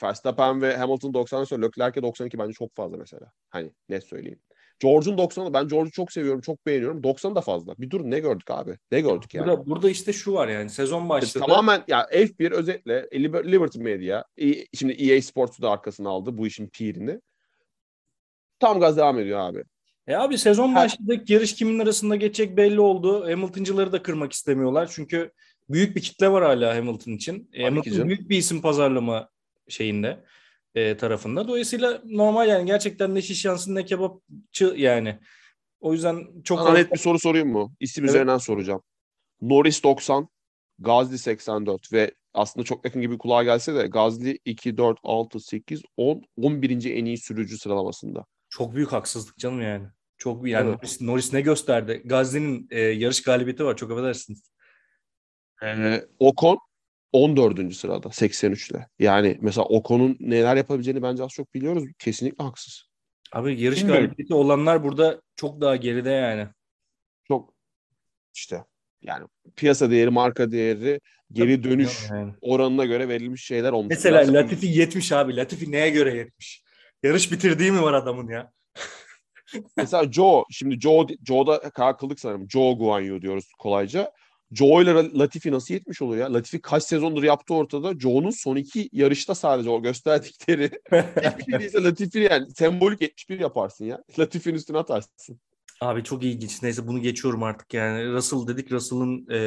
Verstappen 0.04 0.62
ve 0.62 0.78
Hamilton 0.78 1.12
90'dan 1.12 1.44
sonra 1.44 1.66
Leclerc'e 1.66 2.02
92 2.02 2.40
bence 2.40 2.54
çok 2.54 2.76
fazla 2.76 2.98
mesela. 2.98 3.32
Hani 3.50 3.72
net 3.90 4.04
söyleyeyim. 4.04 4.40
George'un 4.80 5.18
90'ı 5.18 5.54
ben 5.54 5.68
George'u 5.68 5.92
çok 5.92 6.12
seviyorum, 6.12 6.42
çok 6.42 6.66
beğeniyorum. 6.66 7.04
90 7.04 7.36
da 7.36 7.42
fazla. 7.42 7.78
Bir 7.78 7.90
dur 7.90 8.02
ne 8.04 8.20
gördük 8.20 8.52
abi? 8.52 8.78
Ne 8.92 9.02
gördük 9.02 9.34
yani? 9.34 9.48
Burada, 9.48 9.66
burada 9.66 9.90
işte 9.90 10.14
şu 10.14 10.34
var 10.34 10.48
yani 10.48 10.70
sezon 10.70 11.10
başladı. 11.10 11.44
E, 11.44 11.48
tamamen 11.48 11.84
ya 11.88 12.02
F1 12.12 12.54
özetle 12.54 13.10
Liberty 13.14 13.80
Media 13.80 14.24
şimdi 14.74 14.94
EA 14.94 15.22
Sports'u 15.22 15.62
da 15.62 15.72
arkasına 15.72 16.10
aldı 16.10 16.38
bu 16.38 16.48
işin 16.48 16.68
pirini. 16.68 17.22
Tam 18.60 18.80
gaz 18.80 18.98
devam 18.98 19.20
ediyor 19.20 19.40
abi. 19.40 19.64
E 20.08 20.16
abi 20.16 20.38
sezon 20.38 20.70
Her... 20.70 20.76
başladı. 20.76 21.24
Yarış 21.28 21.56
kimin 21.56 21.80
arasında 21.80 22.16
geçecek 22.16 22.58
belli 22.58 22.80
oldu. 22.80 23.26
Hamilton'cıları 23.32 23.92
da 23.92 24.04
kırmak 24.04 24.34
istemiyorlar. 24.34 24.90
Çünkü 24.92 25.32
büyük 25.70 25.96
bir 25.96 26.02
kitle 26.02 26.32
var 26.32 26.44
hala 26.44 26.76
Hamilton 26.76 27.12
için. 27.12 27.50
Tabii 27.52 27.64
Hamilton 27.64 28.08
büyük 28.08 28.30
bir 28.30 28.38
isim 28.38 28.62
pazarlama 28.62 29.30
şeyinde 29.68 30.24
e, 30.76 30.98
tarafında. 30.98 31.48
Dolayısıyla 31.48 32.02
normal 32.06 32.48
yani 32.48 32.66
gerçekten 32.66 33.16
ne 33.16 33.22
şiş 33.22 33.46
yansın 33.46 33.76
ne 33.76 33.86
kebapçı 33.86 34.74
yani. 34.78 35.20
O 35.80 35.94
yüzden 35.94 36.28
çok... 36.44 36.60
Sana 36.60 36.74
net 36.74 36.92
bir 36.92 36.98
soru 36.98 37.20
sorayım 37.20 37.52
mı? 37.52 37.76
İsim 37.80 38.04
evet. 38.04 38.10
üzerinden 38.10 38.38
soracağım. 38.38 38.82
Norris 39.42 39.84
90, 39.84 40.30
Gazli 40.80 41.18
84 41.18 41.94
ve 41.94 42.12
aslında 42.34 42.64
çok 42.64 42.86
yakın 42.86 43.02
gibi 43.02 43.18
kulağa 43.18 43.44
gelse 43.44 43.76
de 43.76 43.88
Gazli 43.88 44.40
2, 44.46 44.78
4, 44.78 44.98
6, 45.04 45.40
8, 45.40 45.82
10, 45.98 46.24
11. 46.38 46.86
en 46.92 47.06
iyi 47.06 47.18
sürücü 47.18 47.58
sıralamasında. 47.58 48.26
Çok 48.50 48.76
büyük 48.76 48.92
haksızlık 48.92 49.38
canım 49.38 49.62
yani. 49.62 49.88
Çok 50.18 50.48
yani 50.48 50.70
evet. 50.70 50.76
Norris, 50.76 51.02
Norris 51.02 51.34
ne 51.34 51.42
gösterdi? 51.42 52.02
Gazli'nin 52.06 52.68
e, 52.72 52.80
yarış 52.80 53.24
galibiyeti 53.24 53.66
var 53.66 53.78
çok 53.78 53.92
affedersiniz. 53.92 54.55
Ee, 55.64 56.06
Ocon 56.20 56.60
14. 57.12 57.74
sırada 57.76 58.08
83'le. 58.08 58.88
Yani 59.00 59.38
mesela 59.42 59.66
Ocon'un 59.66 60.18
neler 60.20 60.56
yapabileceğini 60.56 61.02
bence 61.04 61.24
az 61.24 61.32
çok 61.32 61.54
biliyoruz. 61.54 61.84
Kesinlikle 62.00 62.44
haksız. 62.44 62.84
Abi 63.32 63.62
yarış 63.62 63.80
Bilmiyorum. 63.80 64.06
galibiyeti 64.06 64.34
olanlar 64.34 64.84
burada 64.84 65.22
çok 65.36 65.62
daha 65.62 65.76
geride 65.76 66.10
yani. 66.10 66.48
Çok 67.28 67.54
işte 68.36 68.64
yani 69.02 69.28
piyasa 69.56 69.92
değeri, 69.92 70.10
marka 70.10 70.52
değeri, 70.52 71.00
geri 71.32 71.62
Tabii 71.62 71.72
dönüş 71.72 72.10
yani. 72.12 72.34
oranına 72.42 72.86
göre 72.86 73.10
verilmiş 73.10 73.46
şeyler 73.46 73.72
olmuş. 73.72 73.90
Mesela 73.90 74.22
Biraz 74.22 74.34
Latifi 74.34 74.68
70 74.68 75.12
abi. 75.12 75.36
Latifi 75.36 75.72
neye 75.72 75.90
göre 75.90 76.16
70? 76.18 76.64
Yarış 77.04 77.32
bitirdiği 77.32 77.72
mi 77.72 77.82
var 77.82 77.94
adamın 77.94 78.28
ya? 78.28 78.52
Mesela 79.78 80.12
Joe, 80.12 80.44
şimdi 80.52 80.80
Joe, 80.80 81.08
Joe'da 81.28 81.60
karar 81.70 81.98
kıldık 81.98 82.20
sanırım. 82.20 82.50
Joe 82.50 82.74
Guanyu 82.74 83.22
diyoruz 83.22 83.46
kolayca. 83.60 84.12
Joe 84.52 84.82
ile 84.82 84.94
Latifi 84.94 85.52
nasıl 85.52 85.74
yetmiş 85.74 86.02
oluyor 86.02 86.22
ya? 86.22 86.34
Latifi 86.34 86.62
kaç 86.62 86.84
sezondur 86.84 87.24
yaptı 87.24 87.54
ortada. 87.54 88.00
Joe'nun 88.00 88.30
son 88.30 88.56
iki 88.56 88.90
yarışta 88.92 89.36
sadece 89.36 89.70
o 89.70 89.82
gösterdikleri. 89.82 90.72
Hiçbiriyse 91.40 91.84
Latifi 91.84 92.20
yani 92.20 92.52
sembolik 92.52 93.02
71 93.02 93.40
yaparsın 93.40 93.86
ya. 93.86 94.04
Latifi'nin 94.20 94.56
üstüne 94.56 94.78
atarsın. 94.78 95.40
Abi 95.82 96.04
çok 96.04 96.24
ilginç. 96.24 96.64
Neyse 96.64 96.88
bunu 96.88 97.02
geçiyorum 97.02 97.44
artık 97.44 97.74
yani. 97.74 98.12
Russell 98.12 98.48
dedik 98.48 98.72
Russell'ın 98.72 99.28
e, 99.32 99.40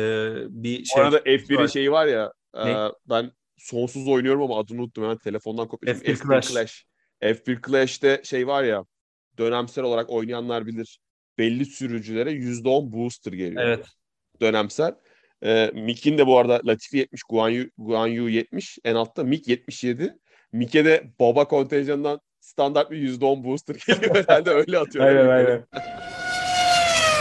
bir 0.49 0.85
şey. 0.85 1.03
Orada 1.03 1.19
F1'in 1.19 1.67
şeyi 1.67 1.93
var 1.93 2.07
ya. 2.07 2.33
E, 2.57 2.75
ben 3.09 3.33
sonsuz 3.57 4.09
oynuyorum 4.09 4.43
ama 4.43 4.59
adını 4.59 4.81
unuttum. 4.81 5.05
Hemen 5.05 5.19
telefondan 5.19 5.69
kopyaladım. 5.69 6.03
F1, 6.07 6.17
F1 6.17 6.27
Clash. 6.27 6.53
Clash. 6.53 6.85
F1 7.23 7.67
Clash'te 7.67 8.21
şey 8.25 8.47
var 8.47 8.65
ya 8.65 8.85
dönemsel 9.39 9.85
olarak 9.85 10.11
oynayanlar 10.11 10.67
bilir. 10.67 11.01
Belli 11.39 11.67
sürücülere 11.67 12.33
%10 12.33 12.93
booster 12.93 13.33
geliyor. 13.33 13.63
Evet. 13.63 13.87
Dönemsel. 14.41 14.95
E, 15.45 15.71
Mick'in 15.75 16.19
de 16.19 16.27
bu 16.27 16.39
arada 16.39 16.61
Latifi 16.65 16.99
70, 16.99 17.23
Guanyu, 17.23 17.71
Guanyu 17.79 18.29
70. 18.29 18.79
En 18.85 18.95
altta 18.95 19.25
Mick 19.25 19.49
77. 19.49 20.15
Mick'e 20.53 20.85
de 20.85 21.13
baba 21.21 21.49
kontenjanından 21.49 22.21
standart 22.41 22.91
bir 22.91 23.09
%10 23.09 23.45
booster 23.45 23.77
geliyor 23.87 24.15
herhalde 24.29 24.51
öyle 24.51 24.79
atıyor. 24.79 25.07
aynen 25.07 25.29
aynen. 25.29 25.67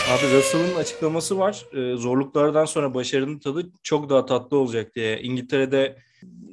Abi 0.09 0.37
Russell'ın 0.37 0.75
açıklaması 0.75 1.39
var. 1.39 1.65
Ee, 1.73 1.97
zorluklardan 1.97 2.65
sonra 2.65 2.93
başarının 2.93 3.39
tadı 3.39 3.71
çok 3.83 4.09
daha 4.09 4.25
tatlı 4.25 4.57
olacak 4.57 4.95
diye. 4.95 5.21
İngiltere'de 5.21 5.97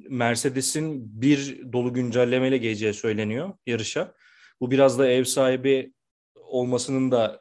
Mercedes'in 0.09 1.21
bir 1.23 1.73
dolu 1.73 1.95
güncellemeyle 1.95 2.57
geleceği 2.57 2.95
söyleniyor 2.95 3.53
yarışa. 3.67 4.15
Bu 4.61 4.71
biraz 4.71 4.99
da 4.99 5.09
ev 5.09 5.25
sahibi 5.25 5.93
olmasının 6.37 7.11
da 7.11 7.41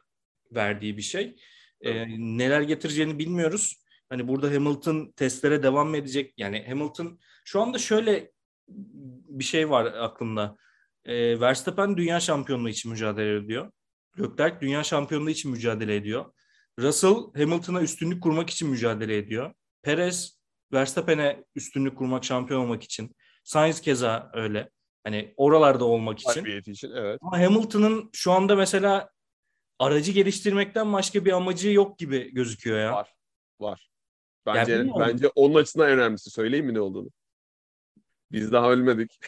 verdiği 0.52 0.96
bir 0.96 1.02
şey. 1.02 1.36
Ee, 1.80 2.06
neler 2.08 2.60
getireceğini 2.60 3.18
bilmiyoruz. 3.18 3.84
Hani 4.08 4.28
burada 4.28 4.46
Hamilton 4.46 5.12
testlere 5.16 5.62
devam 5.62 5.88
mı 5.88 5.96
edecek? 5.96 6.34
Yani 6.36 6.64
Hamilton 6.68 7.18
şu 7.44 7.60
anda 7.60 7.78
şöyle 7.78 8.32
bir 9.28 9.44
şey 9.44 9.70
var 9.70 9.84
aklımda. 9.84 10.56
Ee, 11.04 11.40
Verstappen 11.40 11.96
dünya 11.96 12.20
şampiyonluğu 12.20 12.68
için 12.68 12.90
mücadele 12.90 13.36
ediyor. 13.36 13.72
Leclerc 14.18 14.60
dünya 14.60 14.84
şampiyonluğu 14.84 15.30
için 15.30 15.50
mücadele 15.50 15.96
ediyor. 15.96 16.32
Russell 16.78 17.16
Hamilton'a 17.36 17.82
üstünlük 17.82 18.22
kurmak 18.22 18.50
için 18.50 18.70
mücadele 18.70 19.16
ediyor. 19.16 19.54
Perez 19.82 20.40
Verstappen'e 20.72 21.44
üstünlük 21.54 21.98
kurmak, 21.98 22.24
şampiyon 22.24 22.60
olmak 22.60 22.82
için. 22.82 23.16
Sainz 23.44 23.80
keza 23.80 24.30
öyle. 24.34 24.70
Hani 25.04 25.34
oralarda 25.36 25.84
olmak 25.84 26.18
için. 26.18 26.60
için 26.60 26.90
evet. 26.96 27.18
Ama 27.22 27.40
Hamilton'ın 27.40 28.10
şu 28.12 28.32
anda 28.32 28.56
mesela 28.56 29.08
aracı 29.78 30.12
geliştirmekten 30.12 30.92
başka 30.92 31.24
bir 31.24 31.32
amacı 31.32 31.70
yok 31.70 31.98
gibi 31.98 32.34
gözüküyor 32.34 32.78
ya. 32.78 32.92
Var. 32.92 33.14
Var. 33.60 33.90
Bence 34.46 34.72
yani 34.72 34.90
bence 34.98 35.28
onun 35.34 35.54
açısından 35.54 35.90
en 35.90 35.98
önemlisi. 35.98 36.30
Söyleyeyim 36.30 36.66
mi 36.66 36.74
ne 36.74 36.80
olduğunu? 36.80 37.10
Biz 38.32 38.52
daha 38.52 38.70
ölmedik. 38.70 39.18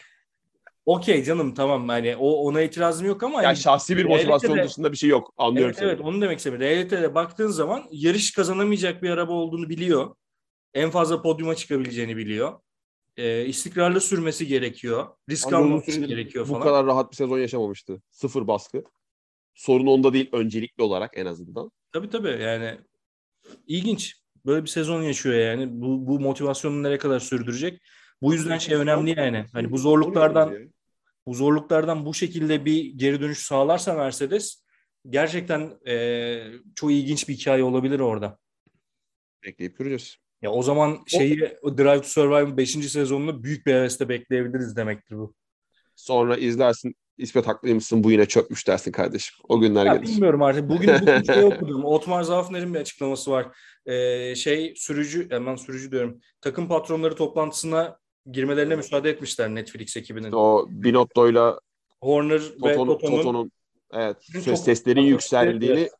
Okey 0.85 1.23
canım 1.23 1.53
tamam 1.53 1.87
hani 1.87 2.15
o 2.15 2.31
ona 2.31 2.61
itirazım 2.61 3.07
yok 3.07 3.23
ama 3.23 3.35
yani 3.35 3.45
hani, 3.45 3.57
şahsi 3.57 3.97
bir 3.97 4.05
motivasyon 4.05 4.63
dışında 4.63 4.91
bir 4.91 4.97
şey 4.97 5.09
yok. 5.09 5.33
Anlıyorum 5.37 5.69
evet, 5.69 5.79
seni. 5.79 5.89
Evet 5.89 6.01
onu 6.01 6.21
demek 6.21 6.37
istedim. 6.37 6.59
Realitede 6.59 7.15
baktığın 7.15 7.47
zaman 7.47 7.83
yarış 7.91 8.31
kazanamayacak 8.31 9.03
bir 9.03 9.09
araba 9.09 9.33
olduğunu 9.33 9.69
biliyor. 9.69 10.15
En 10.73 10.89
fazla 10.89 11.21
podyuma 11.21 11.55
çıkabileceğini 11.55 12.17
biliyor. 12.17 12.59
Ee, 13.17 13.45
istikrarlı 13.45 14.01
sürmesi 14.01 14.47
gerekiyor. 14.47 15.07
Risk 15.29 15.53
almaması 15.53 16.01
gerekiyor 16.01 16.45
falan. 16.45 16.61
Bu 16.61 16.63
kadar 16.63 16.85
rahat 16.85 17.11
bir 17.11 17.15
sezon 17.15 17.39
yaşamamıştı. 17.39 18.01
Sıfır 18.11 18.47
baskı. 18.47 18.83
Sorun 19.57 19.87
onda 19.87 20.13
değil 20.13 20.29
öncelikli 20.31 20.81
olarak 20.81 21.17
en 21.17 21.25
azından. 21.25 21.71
Tabii 21.91 22.09
tabii 22.09 22.43
yani 22.43 22.77
ilginç. 23.67 24.15
Böyle 24.45 24.63
bir 24.63 24.69
sezon 24.69 25.01
yaşıyor 25.01 25.35
yani. 25.35 25.81
Bu, 25.81 26.07
bu 26.07 26.19
motivasyonu 26.19 26.83
nereye 26.83 26.97
kadar 26.97 27.19
sürdürecek? 27.19 27.81
Bu 28.21 28.33
yüzden 28.33 28.57
şey 28.57 28.75
önemli 28.75 29.19
yani. 29.19 29.45
Hani 29.53 29.71
bu 29.71 29.77
zorluklardan 29.77 30.71
bu 31.25 31.33
zorluklardan 31.33 32.05
bu 32.05 32.13
şekilde 32.13 32.65
bir 32.65 32.85
geri 32.85 33.21
dönüş 33.21 33.37
sağlarsa 33.37 33.93
Mercedes 33.93 34.63
gerçekten 35.09 35.87
e, 35.87 36.43
çok 36.75 36.91
ilginç 36.91 37.29
bir 37.29 37.33
hikaye 37.33 37.63
olabilir 37.63 37.99
orada. 37.99 38.37
Bekleyip 39.43 39.77
göreceğiz. 39.77 40.17
Ya 40.41 40.51
o 40.51 40.63
zaman 40.63 40.99
şeyi 41.07 41.57
o 41.61 41.77
Drive 41.77 42.01
to 42.01 42.07
Survive'ın 42.07 42.57
5. 42.57 42.71
sezonunu 42.71 43.43
büyük 43.43 43.65
bir 43.65 43.73
hevesle 43.73 44.09
bekleyebiliriz 44.09 44.75
demektir 44.75 45.15
bu. 45.15 45.35
Sonra 45.95 46.37
izlersin 46.37 46.95
İsmet 47.17 47.47
haklıymışsın 47.47 48.03
bu 48.03 48.11
yine 48.11 48.25
çökmüş 48.25 48.67
dersin 48.67 48.91
kardeşim. 48.91 49.37
O 49.49 49.59
günler 49.59 49.85
ya 49.85 49.95
gelir. 49.95 50.07
Bilmiyorum 50.07 50.41
artık. 50.41 50.69
Bugün 50.69 50.89
bu 50.89 51.25
şey 51.33 51.43
okudum. 51.43 51.85
Otmar 51.85 52.23
Zafner'in 52.23 52.73
bir 52.73 52.79
açıklaması 52.79 53.31
var. 53.31 53.47
Ee, 53.85 54.35
şey 54.35 54.73
sürücü, 54.75 55.29
hemen 55.29 55.55
sürücü 55.55 55.91
diyorum. 55.91 56.19
Takım 56.41 56.67
patronları 56.67 57.15
toplantısına 57.15 57.99
girmelerine 58.31 58.75
müsaade 58.75 59.09
etmişler 59.09 59.55
Netflix 59.55 59.97
ekibinin. 59.97 60.31
O 60.31 60.65
Binotto'yla 60.69 61.59
Horner 62.01 62.41
Toton, 62.41 62.69
ve 62.69 62.75
Toto'nun, 62.75 63.17
Toto'nun 63.17 63.51
evet, 63.93 64.17
ses 64.43 64.63
seslerin 64.63 65.01
yükseldiğini 65.01 65.79
evet. 65.79 65.91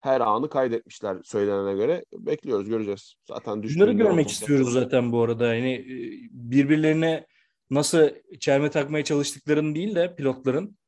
her 0.00 0.20
anı 0.20 0.48
kaydetmişler 0.48 1.16
söylenene 1.24 1.74
göre. 1.74 2.04
Bekliyoruz, 2.12 2.68
göreceğiz. 2.68 3.14
Zaten 3.28 3.62
Bunları 3.62 3.92
görmek 3.92 4.30
istiyoruz 4.30 4.72
zaten 4.72 5.12
bu 5.12 5.22
arada. 5.22 5.54
Yani 5.54 5.74
e, 5.74 5.86
birbirlerine 6.30 7.26
nasıl 7.70 8.10
çelme 8.40 8.70
takmaya 8.70 9.04
çalıştıklarını 9.04 9.74
değil 9.74 9.94
de 9.94 10.14
pilotların. 10.14 10.78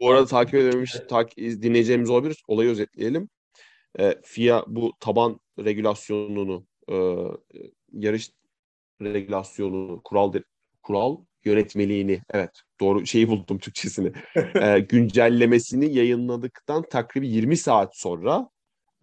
Bu 0.00 0.10
arada 0.10 0.26
takip 0.26 0.54
edememiş, 0.54 0.96
tak, 1.08 1.36
dinleyeceğimiz 1.36 2.10
olabilir. 2.10 2.42
Olayı 2.48 2.70
özetleyelim. 2.70 3.28
E, 3.98 4.14
FIA 4.22 4.64
bu 4.66 4.92
taban 5.00 5.40
regülasyonunu 5.58 6.66
e, 6.88 6.96
yarış 7.92 8.30
regülasyonu, 9.02 10.00
kural 10.04 10.32
kural 10.82 11.16
yönetmeliğini 11.44 12.20
evet 12.30 12.50
doğru 12.80 13.06
şeyi 13.06 13.28
buldum 13.28 13.58
Türkçesini 13.58 14.12
e, 14.54 14.80
güncellemesini 14.88 15.94
yayınladıktan 15.94 16.84
takribi 16.90 17.28
20 17.28 17.56
saat 17.56 17.96
sonra 17.96 18.50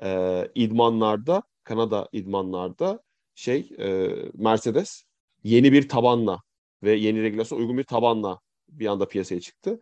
e, 0.04 0.42
idmanlarda, 0.56 1.44
Kanada 1.64 2.10
idmanlarda 2.12 3.04
şey 3.36 3.70
e, 3.80 4.10
Mercedes 4.34 5.04
yeni 5.44 5.72
bir 5.72 5.90
tabanla 5.90 6.42
ve 6.84 6.96
yeni 6.96 7.24
regülasyon 7.24 7.60
uygun 7.60 7.78
bir 7.78 7.84
tabanla 7.84 8.40
bir 8.70 8.86
anda 8.86 9.08
piyasaya 9.08 9.42
çıktı. 9.42 9.80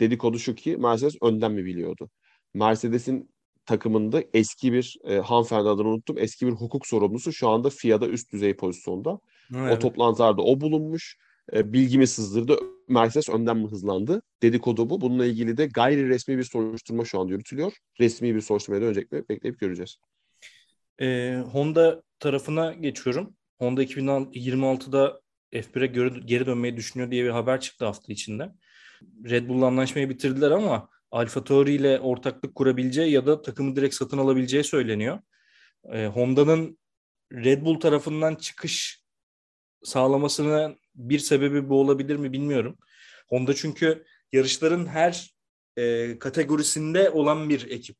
Dedikodu 0.00 0.38
şu 0.38 0.54
ki 0.54 0.76
Mercedes 0.76 1.16
önden 1.22 1.52
mi 1.52 1.64
biliyordu? 1.64 2.10
Mercedes'in 2.54 3.34
takımında 3.66 4.22
eski 4.34 4.72
bir 4.72 4.96
e, 5.04 5.18
hanımefendi 5.18 5.68
adını 5.68 5.88
unuttum. 5.88 6.18
Eski 6.18 6.46
bir 6.46 6.52
hukuk 6.52 6.86
sorumlusu 6.86 7.32
şu 7.32 7.48
anda 7.48 7.70
FIA'da 7.70 8.08
üst 8.08 8.32
düzey 8.32 8.56
pozisyonda. 8.56 9.18
Evet. 9.56 9.72
O 9.72 9.78
toplantılarda 9.78 10.42
o 10.42 10.60
bulunmuş. 10.60 11.16
E, 11.52 11.72
bilgimi 11.72 12.06
sızdırdı. 12.06 12.58
Mercedes 12.88 13.28
önden 13.28 13.56
mi 13.56 13.68
hızlandı? 13.68 14.22
Dedikodu 14.42 14.90
bu. 14.90 15.00
Bununla 15.00 15.26
ilgili 15.26 15.56
de 15.56 15.66
gayri 15.66 16.08
resmi 16.08 16.38
bir 16.38 16.42
soruşturma 16.42 17.04
şu 17.04 17.20
anda 17.20 17.32
yürütülüyor. 17.32 17.72
Resmi 18.00 18.34
bir 18.34 18.40
soruşturmaya 18.40 18.82
dönecek 18.82 19.12
mi? 19.12 19.24
Bekleyip 19.28 19.60
göreceğiz. 19.60 19.96
E, 21.00 21.36
Honda 21.52 22.02
tarafına 22.18 22.72
geçiyorum. 22.72 23.34
Honda 23.58 23.84
2026'da 23.84 25.20
F1'e 25.54 25.86
geri, 26.26 26.46
dönmeyi 26.46 26.76
düşünüyor 26.76 27.10
diye 27.10 27.24
bir 27.24 27.30
haber 27.30 27.60
çıktı 27.60 27.84
hafta 27.84 28.12
içinde. 28.12 28.52
Red 29.24 29.48
Bull'la 29.48 29.66
anlaşmayı 29.66 30.10
bitirdiler 30.10 30.50
ama 30.50 30.88
Alfa 31.10 31.44
Tauri 31.44 31.72
ile 31.72 32.00
ortaklık 32.00 32.54
kurabileceği 32.54 33.12
ya 33.12 33.26
da 33.26 33.42
takımı 33.42 33.76
direkt 33.76 33.94
satın 33.94 34.18
alabileceği 34.18 34.64
söyleniyor. 34.64 35.18
E, 35.92 36.06
Honda'nın 36.06 36.78
Red 37.32 37.64
Bull 37.64 37.80
tarafından 37.80 38.34
çıkış 38.34 39.04
sağlamasının 39.82 40.80
bir 40.94 41.18
sebebi 41.18 41.68
bu 41.68 41.80
olabilir 41.80 42.16
mi 42.16 42.32
bilmiyorum. 42.32 42.78
Honda 43.28 43.54
çünkü 43.54 44.04
yarışların 44.32 44.86
her 44.86 45.34
e, 45.76 46.18
kategorisinde 46.18 47.10
olan 47.10 47.48
bir 47.48 47.70
ekip. 47.70 47.96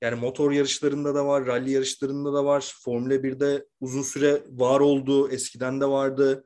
Yani 0.00 0.20
motor 0.20 0.52
yarışlarında 0.52 1.14
da 1.14 1.26
var, 1.26 1.46
rally 1.46 1.70
yarışlarında 1.70 2.32
da 2.32 2.44
var. 2.44 2.74
Formula 2.84 3.14
1'de 3.14 3.66
uzun 3.80 4.02
süre 4.02 4.42
var 4.48 4.80
oldu, 4.80 5.30
eskiden 5.30 5.80
de 5.80 5.86
vardı. 5.86 6.44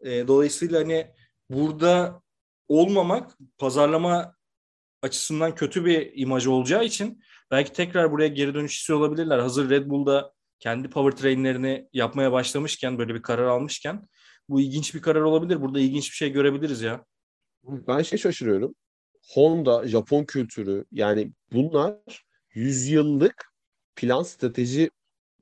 E, 0.00 0.28
dolayısıyla 0.28 0.80
hani 0.80 1.10
burada 1.50 2.22
olmamak 2.68 3.38
pazarlama 3.58 4.36
açısından 5.02 5.54
kötü 5.54 5.84
bir 5.84 6.12
imaj 6.14 6.46
olacağı 6.46 6.84
için 6.84 7.22
belki 7.50 7.72
tekrar 7.72 8.12
buraya 8.12 8.28
geri 8.28 8.54
dönüş 8.54 8.78
istiyor 8.78 8.98
olabilirler. 8.98 9.38
Hazır 9.38 9.70
Red 9.70 9.90
Bull'da 9.90 10.32
kendi 10.58 10.90
powertrainlerini 10.90 11.88
yapmaya 11.92 12.32
başlamışken, 12.32 12.98
böyle 12.98 13.14
bir 13.14 13.22
karar 13.22 13.46
almışken 13.46 14.08
bu 14.48 14.60
ilginç 14.60 14.94
bir 14.94 15.02
karar 15.02 15.20
olabilir. 15.20 15.60
Burada 15.60 15.80
ilginç 15.80 16.10
bir 16.10 16.16
şey 16.16 16.32
görebiliriz 16.32 16.82
ya. 16.82 17.04
Ben 17.64 18.02
şey 18.02 18.18
şaşırıyorum. 18.18 18.74
Honda, 19.34 19.88
Japon 19.88 20.24
kültürü 20.24 20.84
yani 20.92 21.32
bunlar 21.52 22.24
yüzyıllık 22.54 23.52
plan 23.96 24.22
strateji 24.22 24.90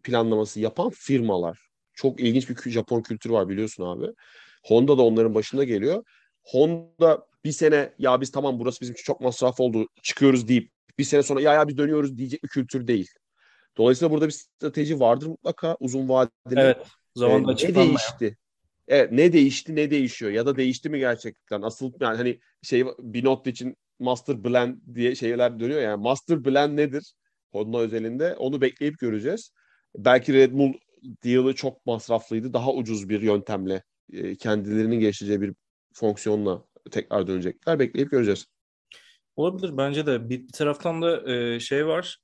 planlaması 0.02 0.60
yapan 0.60 0.90
firmalar. 0.90 1.68
Çok 1.94 2.20
ilginç 2.20 2.50
bir 2.50 2.70
Japon 2.70 3.02
kültürü 3.02 3.32
var 3.32 3.48
biliyorsun 3.48 3.84
abi. 3.84 4.06
Honda 4.64 4.98
da 4.98 5.02
onların 5.02 5.34
başında 5.34 5.64
geliyor. 5.64 6.04
Honda 6.42 7.26
bir 7.44 7.52
sene 7.52 7.94
ya 7.98 8.20
biz 8.20 8.30
tamam 8.30 8.60
burası 8.60 8.80
bizim 8.80 8.92
için 8.92 9.04
çok 9.04 9.20
masraf 9.20 9.60
oldu 9.60 9.86
çıkıyoruz 10.02 10.48
deyip 10.48 10.70
bir 10.98 11.04
sene 11.04 11.22
sonra 11.22 11.40
ya 11.40 11.54
ya 11.54 11.68
biz 11.68 11.78
dönüyoruz 11.78 12.18
diyecek 12.18 12.42
bir 12.42 12.48
kültür 12.48 12.86
değil. 12.86 13.08
Dolayısıyla 13.76 14.10
burada 14.10 14.26
bir 14.26 14.32
strateji 14.32 15.00
vardır 15.00 15.26
mutlaka 15.26 15.76
uzun 15.80 16.08
vadeli. 16.08 16.30
Evet. 16.56 16.86
Zamanla 17.14 17.52
ee, 17.52 17.68
ne 17.68 17.74
değişti? 17.74 18.36
Evet, 18.88 19.12
ne 19.12 19.32
değişti 19.32 19.76
ne 19.76 19.90
değişiyor 19.90 20.30
ya 20.30 20.46
da 20.46 20.56
değişti 20.56 20.90
mi 20.90 20.98
gerçekten? 20.98 21.62
Asıl 21.62 21.92
yani 22.00 22.16
hani 22.16 22.40
şey 22.62 22.84
bir 22.98 23.24
not 23.24 23.46
için 23.46 23.76
master 23.98 24.44
blend 24.44 24.76
diye 24.94 25.14
şeyler 25.14 25.60
dönüyor 25.60 25.80
yani 25.80 26.02
master 26.02 26.44
blend 26.44 26.76
nedir? 26.76 27.14
Honda 27.52 27.78
özelinde 27.78 28.36
onu 28.36 28.60
bekleyip 28.60 28.98
göreceğiz. 28.98 29.52
Belki 29.96 30.34
Red 30.34 30.52
Bull 30.52 30.72
deal'ı 31.24 31.54
çok 31.54 31.86
masraflıydı. 31.86 32.52
Daha 32.52 32.72
ucuz 32.72 33.08
bir 33.08 33.22
yöntemle 33.22 33.82
e, 34.12 34.36
kendilerinin 34.36 35.00
geliştireceği 35.00 35.40
bir 35.40 35.54
fonksiyonla 35.94 36.64
tekrar 36.90 37.26
dönecekler. 37.26 37.78
Bekleyip 37.78 38.10
göreceğiz. 38.10 38.46
Olabilir 39.36 39.76
bence 39.76 40.06
de. 40.06 40.30
Bir, 40.30 40.48
taraftan 40.48 41.02
da 41.02 41.32
e, 41.32 41.60
şey 41.60 41.86
var. 41.86 42.18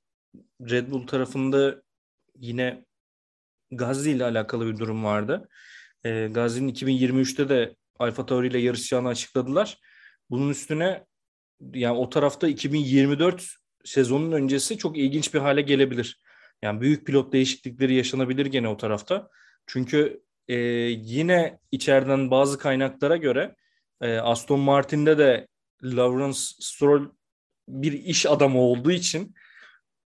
Red 0.61 0.91
Bull 0.91 1.07
tarafında 1.07 1.81
yine 2.39 2.85
Gazli 3.71 4.11
ile 4.11 4.23
alakalı 4.23 4.67
bir 4.67 4.77
durum 4.77 5.03
vardı. 5.03 5.49
E, 6.03 6.27
Gazli'nin 6.27 6.73
2023'te 6.73 7.49
de 7.49 7.75
Alfa 7.99 8.25
Tauri 8.25 8.47
ile 8.47 8.57
yarışacağını 8.57 9.07
açıkladılar. 9.07 9.79
Bunun 10.29 10.49
üstüne 10.49 11.05
yani 11.73 11.97
o 11.97 12.09
tarafta 12.09 12.47
2024 12.47 13.47
sezonun 13.83 14.31
öncesi 14.31 14.77
çok 14.77 14.97
ilginç 14.97 15.33
bir 15.33 15.39
hale 15.39 15.61
gelebilir. 15.61 16.21
Yani 16.61 16.81
büyük 16.81 17.07
pilot 17.07 17.33
değişiklikleri 17.33 17.95
yaşanabilir 17.95 18.45
gene 18.45 18.67
o 18.67 18.77
tarafta. 18.77 19.29
Çünkü 19.67 20.23
e, 20.47 20.55
yine 20.89 21.59
içeriden 21.71 22.31
bazı 22.31 22.57
kaynaklara 22.57 23.17
göre 23.17 23.55
e, 24.01 24.17
Aston 24.17 24.59
Martin'de 24.59 25.17
de 25.17 25.47
Lawrence 25.83 26.39
Stroll 26.39 27.09
bir 27.67 27.93
iş 27.93 28.25
adamı 28.25 28.59
olduğu 28.59 28.91
için 28.91 29.35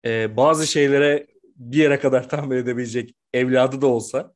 e, 0.06 0.38
bazı 0.38 0.68
şeylere 0.68 1.28
bir 1.56 1.78
yere 1.78 2.00
kadar 2.00 2.30
tahmin 2.30 2.58
edebilecek 2.58 3.16
evladı 3.34 3.82
da 3.82 3.88
olsa 3.88 4.34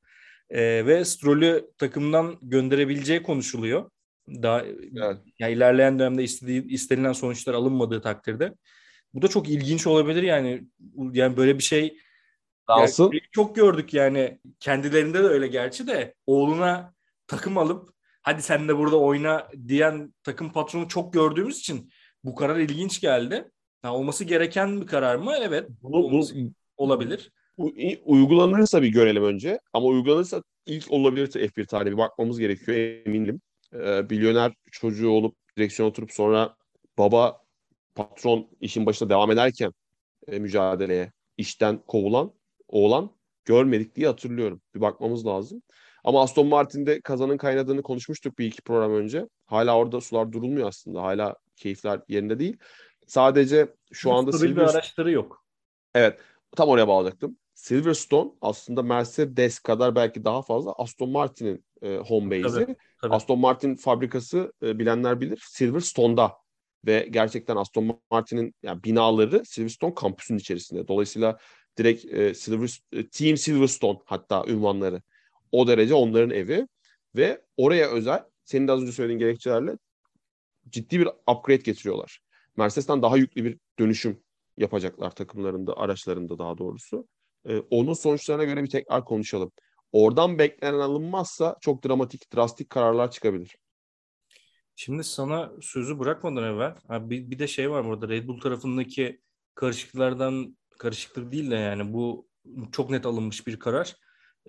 e, 0.49 0.85
ve 0.85 1.05
Stroll'ü 1.05 1.71
takımdan 1.77 2.37
gönderebileceği 2.41 3.23
konuşuluyor. 3.23 3.89
Daha 4.27 4.61
evet. 4.61 5.17
ya 5.39 5.49
ilerleyen 5.49 5.99
dönemde 5.99 6.23
istediği, 6.23 6.67
istenilen 6.67 7.13
sonuçlar 7.13 7.53
alınmadığı 7.53 8.01
takdirde. 8.01 8.53
Bu 9.13 9.21
da 9.21 9.27
çok 9.27 9.49
ilginç 9.49 9.87
olabilir 9.87 10.23
yani. 10.23 10.63
Yani 11.13 11.37
böyle 11.37 11.57
bir 11.57 11.63
şey 11.63 11.97
Dalsın. 12.67 13.04
Yani 13.04 13.21
çok 13.32 13.56
gördük 13.56 13.93
yani. 13.93 14.39
Kendilerinde 14.60 15.23
de 15.23 15.28
öyle 15.28 15.47
gerçi 15.47 15.88
de 15.88 16.13
oğluna 16.26 16.93
takım 17.28 17.58
alıp 17.58 17.93
hadi 18.21 18.41
sen 18.41 18.67
de 18.67 18.78
burada 18.78 18.99
oyna 18.99 19.47
diyen 19.67 20.13
takım 20.23 20.52
patronu 20.52 20.88
çok 20.88 21.13
gördüğümüz 21.13 21.60
için 21.60 21.89
bu 22.23 22.36
karar 22.36 22.60
ilginç 22.60 23.02
geldi. 23.02 23.52
Ha, 23.82 23.95
olması 23.95 24.23
gereken 24.23 24.82
bir 24.82 24.88
karar 24.88 25.15
mı? 25.15 25.34
Evet. 25.41 25.69
Bunu, 25.82 26.12
bu, 26.12 26.26
olabilir. 26.78 27.32
uygulanırsa 28.06 28.82
bir 28.82 28.88
görelim 28.88 29.23
önce. 29.23 29.60
Ama 29.73 29.88
uygulanırsa 29.88 30.43
ilk 30.65 30.91
olabilir 30.91 31.28
F1 31.28 31.65
tarihi 31.65 31.91
bir 31.91 31.97
bakmamız 31.97 32.39
gerekiyor 32.39 32.78
eminim. 32.78 33.41
Ee, 33.73 34.02
milyoner 34.10 34.54
çocuğu 34.71 35.10
olup 35.10 35.36
direksiyon 35.58 35.89
oturup 35.89 36.12
sonra 36.12 36.56
baba 36.97 37.41
patron 37.95 38.47
işin 38.62 38.86
başında 38.86 39.10
devam 39.10 39.32
ederken 39.32 39.73
e, 40.28 40.39
mücadeleye 40.39 41.12
işten 41.38 41.78
kovulan 41.88 42.34
oğlan 42.73 43.12
görmedik 43.45 43.95
diye 43.95 44.07
hatırlıyorum. 44.07 44.62
Bir 44.75 44.81
bakmamız 44.81 45.25
lazım. 45.25 45.62
Ama 46.03 46.21
Aston 46.21 46.47
Martin'de 46.47 47.01
kazanın 47.01 47.38
kaynadığını 47.38 47.81
konuşmuştuk 47.81 48.39
bir 48.39 48.45
iki 48.45 48.62
program 48.62 48.93
önce. 48.93 49.27
Hala 49.45 49.77
orada 49.77 50.01
sular 50.01 50.31
durulmuyor 50.31 50.67
aslında. 50.67 51.03
Hala 51.03 51.36
keyifler 51.55 52.01
yerinde 52.07 52.39
değil. 52.39 52.57
Sadece 53.07 53.67
şu 53.91 54.13
anda 54.13 54.31
Silverstone... 54.31 54.67
bir 54.67 54.73
araçları 54.73 55.12
yok. 55.12 55.45
Evet. 55.95 56.19
Tam 56.55 56.69
oraya 56.69 56.88
bağlayacaktım. 56.88 57.38
Silverstone 57.53 58.31
aslında 58.41 58.83
Mercedes 58.83 59.59
kadar 59.59 59.95
belki 59.95 60.25
daha 60.25 60.41
fazla 60.41 60.73
Aston 60.77 61.09
Martin'in 61.09 61.65
e, 61.81 61.97
home 61.97 62.43
base'i. 62.43 62.65
Tabii, 62.65 62.75
tabii. 63.01 63.13
Aston 63.13 63.39
Martin 63.39 63.75
fabrikası 63.75 64.53
e, 64.63 64.79
bilenler 64.79 65.21
bilir 65.21 65.43
Silverstone'da 65.49 66.33
ve 66.86 67.07
gerçekten 67.12 67.55
Aston 67.55 67.99
Martin'in 68.12 68.55
yani 68.63 68.83
binaları 68.83 69.45
Silverstone 69.45 69.93
kampüsünün 69.93 70.39
içerisinde. 70.39 70.88
Dolayısıyla 70.88 71.38
direkt 71.77 72.05
e, 72.05 72.33
Silver, 72.33 72.79
e, 72.91 73.07
Team 73.07 73.38
Silverstone 73.38 73.99
hatta 74.05 74.45
ünvanları. 74.47 75.01
O 75.51 75.67
derece 75.67 75.93
onların 75.93 76.29
evi 76.29 76.67
ve 77.15 77.41
oraya 77.57 77.89
özel 77.89 78.23
senin 78.43 78.67
de 78.67 78.71
az 78.71 78.81
önce 78.81 78.91
söylediğin 78.91 79.19
gerekçelerle 79.19 79.77
ciddi 80.69 80.99
bir 80.99 81.07
upgrade 81.07 81.62
getiriyorlar. 81.62 82.19
Mercedes'ten 82.57 83.01
daha 83.01 83.17
yüklü 83.17 83.43
bir 83.43 83.57
dönüşüm 83.79 84.23
yapacaklar 84.57 85.15
takımlarında, 85.15 85.77
araçlarında 85.77 86.39
daha 86.39 86.57
doğrusu. 86.57 87.07
Ee, 87.45 87.57
onun 87.57 87.93
sonuçlarına 87.93 88.43
göre 88.43 88.63
bir 88.63 88.69
tekrar 88.69 89.05
konuşalım. 89.05 89.51
Oradan 89.91 90.39
beklenen 90.39 90.79
alınmazsa 90.79 91.57
çok 91.62 91.86
dramatik, 91.86 92.33
drastik 92.36 92.69
kararlar 92.69 93.12
çıkabilir. 93.12 93.57
Şimdi 94.75 95.03
sana 95.03 95.51
sözü 95.62 95.99
bırakmadan 95.99 96.43
evvel 96.43 96.75
bir, 97.09 97.31
bir 97.31 97.39
de 97.39 97.47
şey 97.47 97.71
var 97.71 97.86
burada 97.86 98.09
Red 98.09 98.27
Bull 98.27 98.39
tarafındaki 98.39 99.21
karışıklardan 99.55 100.57
karışıklık 100.79 101.31
değil 101.31 101.51
de 101.51 101.55
yani 101.55 101.93
bu 101.93 102.27
çok 102.71 102.89
net 102.89 103.05
alınmış 103.05 103.47
bir 103.47 103.59
karar. 103.59 103.95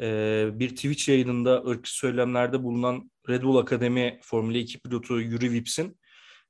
Ee, 0.01 0.51
bir 0.53 0.69
Twitch 0.69 1.09
yayınında 1.09 1.65
ırkçı 1.65 1.97
söylemlerde 1.97 2.63
bulunan 2.63 3.11
Red 3.29 3.43
Bull 3.43 3.57
Akademi 3.57 4.21
Formula 4.23 4.59
2 4.59 4.81
pilotu 4.81 5.21
Yuri 5.21 5.53
Vips'in 5.53 5.99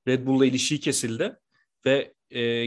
Red 0.09 0.27
Bull'la 0.27 0.47
ilişiği 0.47 0.81
kesildi 0.81 1.37
ve 1.87 2.15
e, 2.35 2.67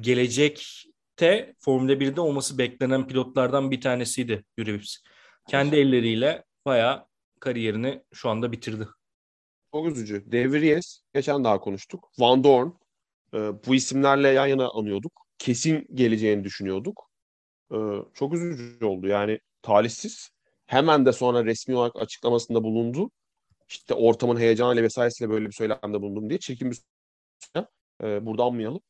gelecekte 0.00 1.54
Formula 1.58 1.92
1'de 1.92 2.20
olması 2.20 2.58
beklenen 2.58 3.06
pilotlardan 3.06 3.70
bir 3.70 3.80
tanesiydi 3.80 4.44
Yuri 4.58 4.74
Vips. 4.74 4.96
Kendi 5.48 5.76
elleriyle 5.76 6.44
bayağı 6.64 7.06
kariyerini 7.40 8.02
şu 8.12 8.28
anda 8.28 8.52
bitirdi. 8.52 8.88
Çok 9.72 9.86
üzücü. 9.86 10.32
De 10.32 10.52
Vries, 10.52 11.00
geçen 11.14 11.44
daha 11.44 11.60
konuştuk. 11.60 12.10
Van 12.18 12.44
Dorn, 12.44 12.68
e, 13.34 13.38
bu 13.66 13.74
isimlerle 13.74 14.28
yan 14.28 14.46
yana 14.46 14.68
anıyorduk. 14.68 15.23
Kesin 15.38 15.86
geleceğini 15.94 16.44
düşünüyorduk. 16.44 17.10
Ee, 17.72 17.76
çok 18.14 18.34
üzücü 18.34 18.84
oldu. 18.84 19.06
Yani 19.06 19.40
talihsiz. 19.62 20.30
Hemen 20.66 21.06
de 21.06 21.12
sonra 21.12 21.44
resmi 21.44 21.76
olarak 21.76 21.96
açıklamasında 21.96 22.64
bulundu. 22.64 23.10
İşte 23.68 23.94
ortamın 23.94 24.36
heyecanıyla 24.36 24.82
vesairesiyle 24.82 25.30
böyle 25.30 25.46
bir 25.46 25.52
söylemde 25.52 26.02
bulundum 26.02 26.28
diye 26.30 26.38
çirkin 26.38 26.70
bir 26.70 26.78
e, 28.02 28.26
burada 28.26 28.44
anmayalım. 28.44 28.80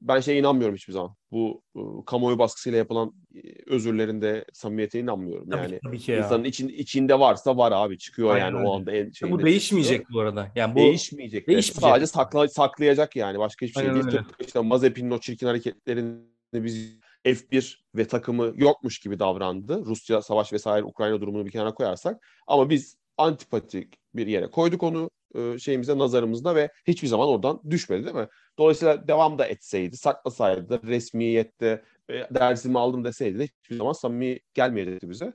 Ben 0.00 0.20
şeye 0.20 0.38
inanmıyorum 0.38 0.76
hiçbir 0.76 0.92
zaman. 0.92 1.14
Bu 1.30 1.62
e, 1.76 1.80
kamuoyu 2.06 2.38
baskısıyla 2.38 2.78
yapılan 2.78 3.12
e, 3.34 3.40
özürlerinde 3.66 4.44
samimiyete 4.52 5.00
inanmıyorum. 5.00 5.50
Tabii, 5.50 5.62
yani 5.62 5.80
tabii 5.84 5.98
ki 5.98 6.12
ya. 6.12 6.18
insanın 6.18 6.44
için, 6.44 6.68
içinde 6.68 7.18
varsa 7.20 7.56
var 7.56 7.72
abi 7.72 7.98
çıkıyor 7.98 8.30
Aynen 8.30 8.44
yani 8.44 8.56
öyle. 8.58 8.68
o 8.68 8.76
anda 8.76 8.92
en 8.92 9.10
şeyinde 9.10 9.38
bu 9.38 9.44
değişmeyecek 9.46 10.00
çıkıyor. 10.00 10.18
bu 10.18 10.20
arada. 10.20 10.52
Yani 10.54 10.74
bu 10.74 10.78
Değişmeyecek. 10.78 11.48
değişmeyecek. 11.48 11.80
Sadece 11.82 12.06
sakla, 12.06 12.48
saklayacak 12.48 13.16
yani. 13.16 13.38
Başka 13.38 13.66
hiçbir 13.66 13.80
şey 13.80 13.88
Aynen 13.90 13.94
değil. 14.02 14.06
öyle. 14.16 14.16
Tıpkı 14.26 14.44
işte 14.44 14.60
Mazepin'in 14.60 15.10
o 15.10 15.18
çirkin 15.18 15.46
hareketlerini 15.46 16.18
biz 16.54 16.98
F1 17.24 17.76
ve 17.96 18.04
takımı 18.06 18.52
yokmuş 18.56 18.98
gibi 18.98 19.18
davrandı. 19.18 19.84
Rusya 19.84 20.22
savaş 20.22 20.52
vesaire 20.52 20.84
Ukrayna 20.84 21.20
durumunu 21.20 21.46
bir 21.46 21.50
kenara 21.50 21.74
koyarsak. 21.74 22.26
Ama 22.46 22.70
biz 22.70 22.96
antipatik 23.16 23.94
bir 24.14 24.26
yere 24.26 24.50
koyduk 24.50 24.82
onu 24.82 25.10
e, 25.34 25.58
şeyimize 25.58 25.98
nazarımızda 25.98 26.54
ve 26.54 26.70
hiçbir 26.86 27.08
zaman 27.08 27.28
oradan 27.28 27.60
düşmedi 27.70 28.04
değil 28.04 28.16
mi? 28.16 28.28
Dolayısıyla 28.58 29.08
devam 29.08 29.38
da 29.38 29.46
etseydi, 29.46 29.96
saklasaydı, 29.96 30.80
resmiyette 30.86 31.84
e, 32.10 32.14
dersimi 32.34 32.78
aldım 32.78 33.04
deseydi 33.04 33.38
de 33.38 33.44
hiçbir 33.44 33.76
zaman 33.76 33.92
samimi 33.92 34.38
gelmeyecekti 34.54 35.10
bize. 35.10 35.32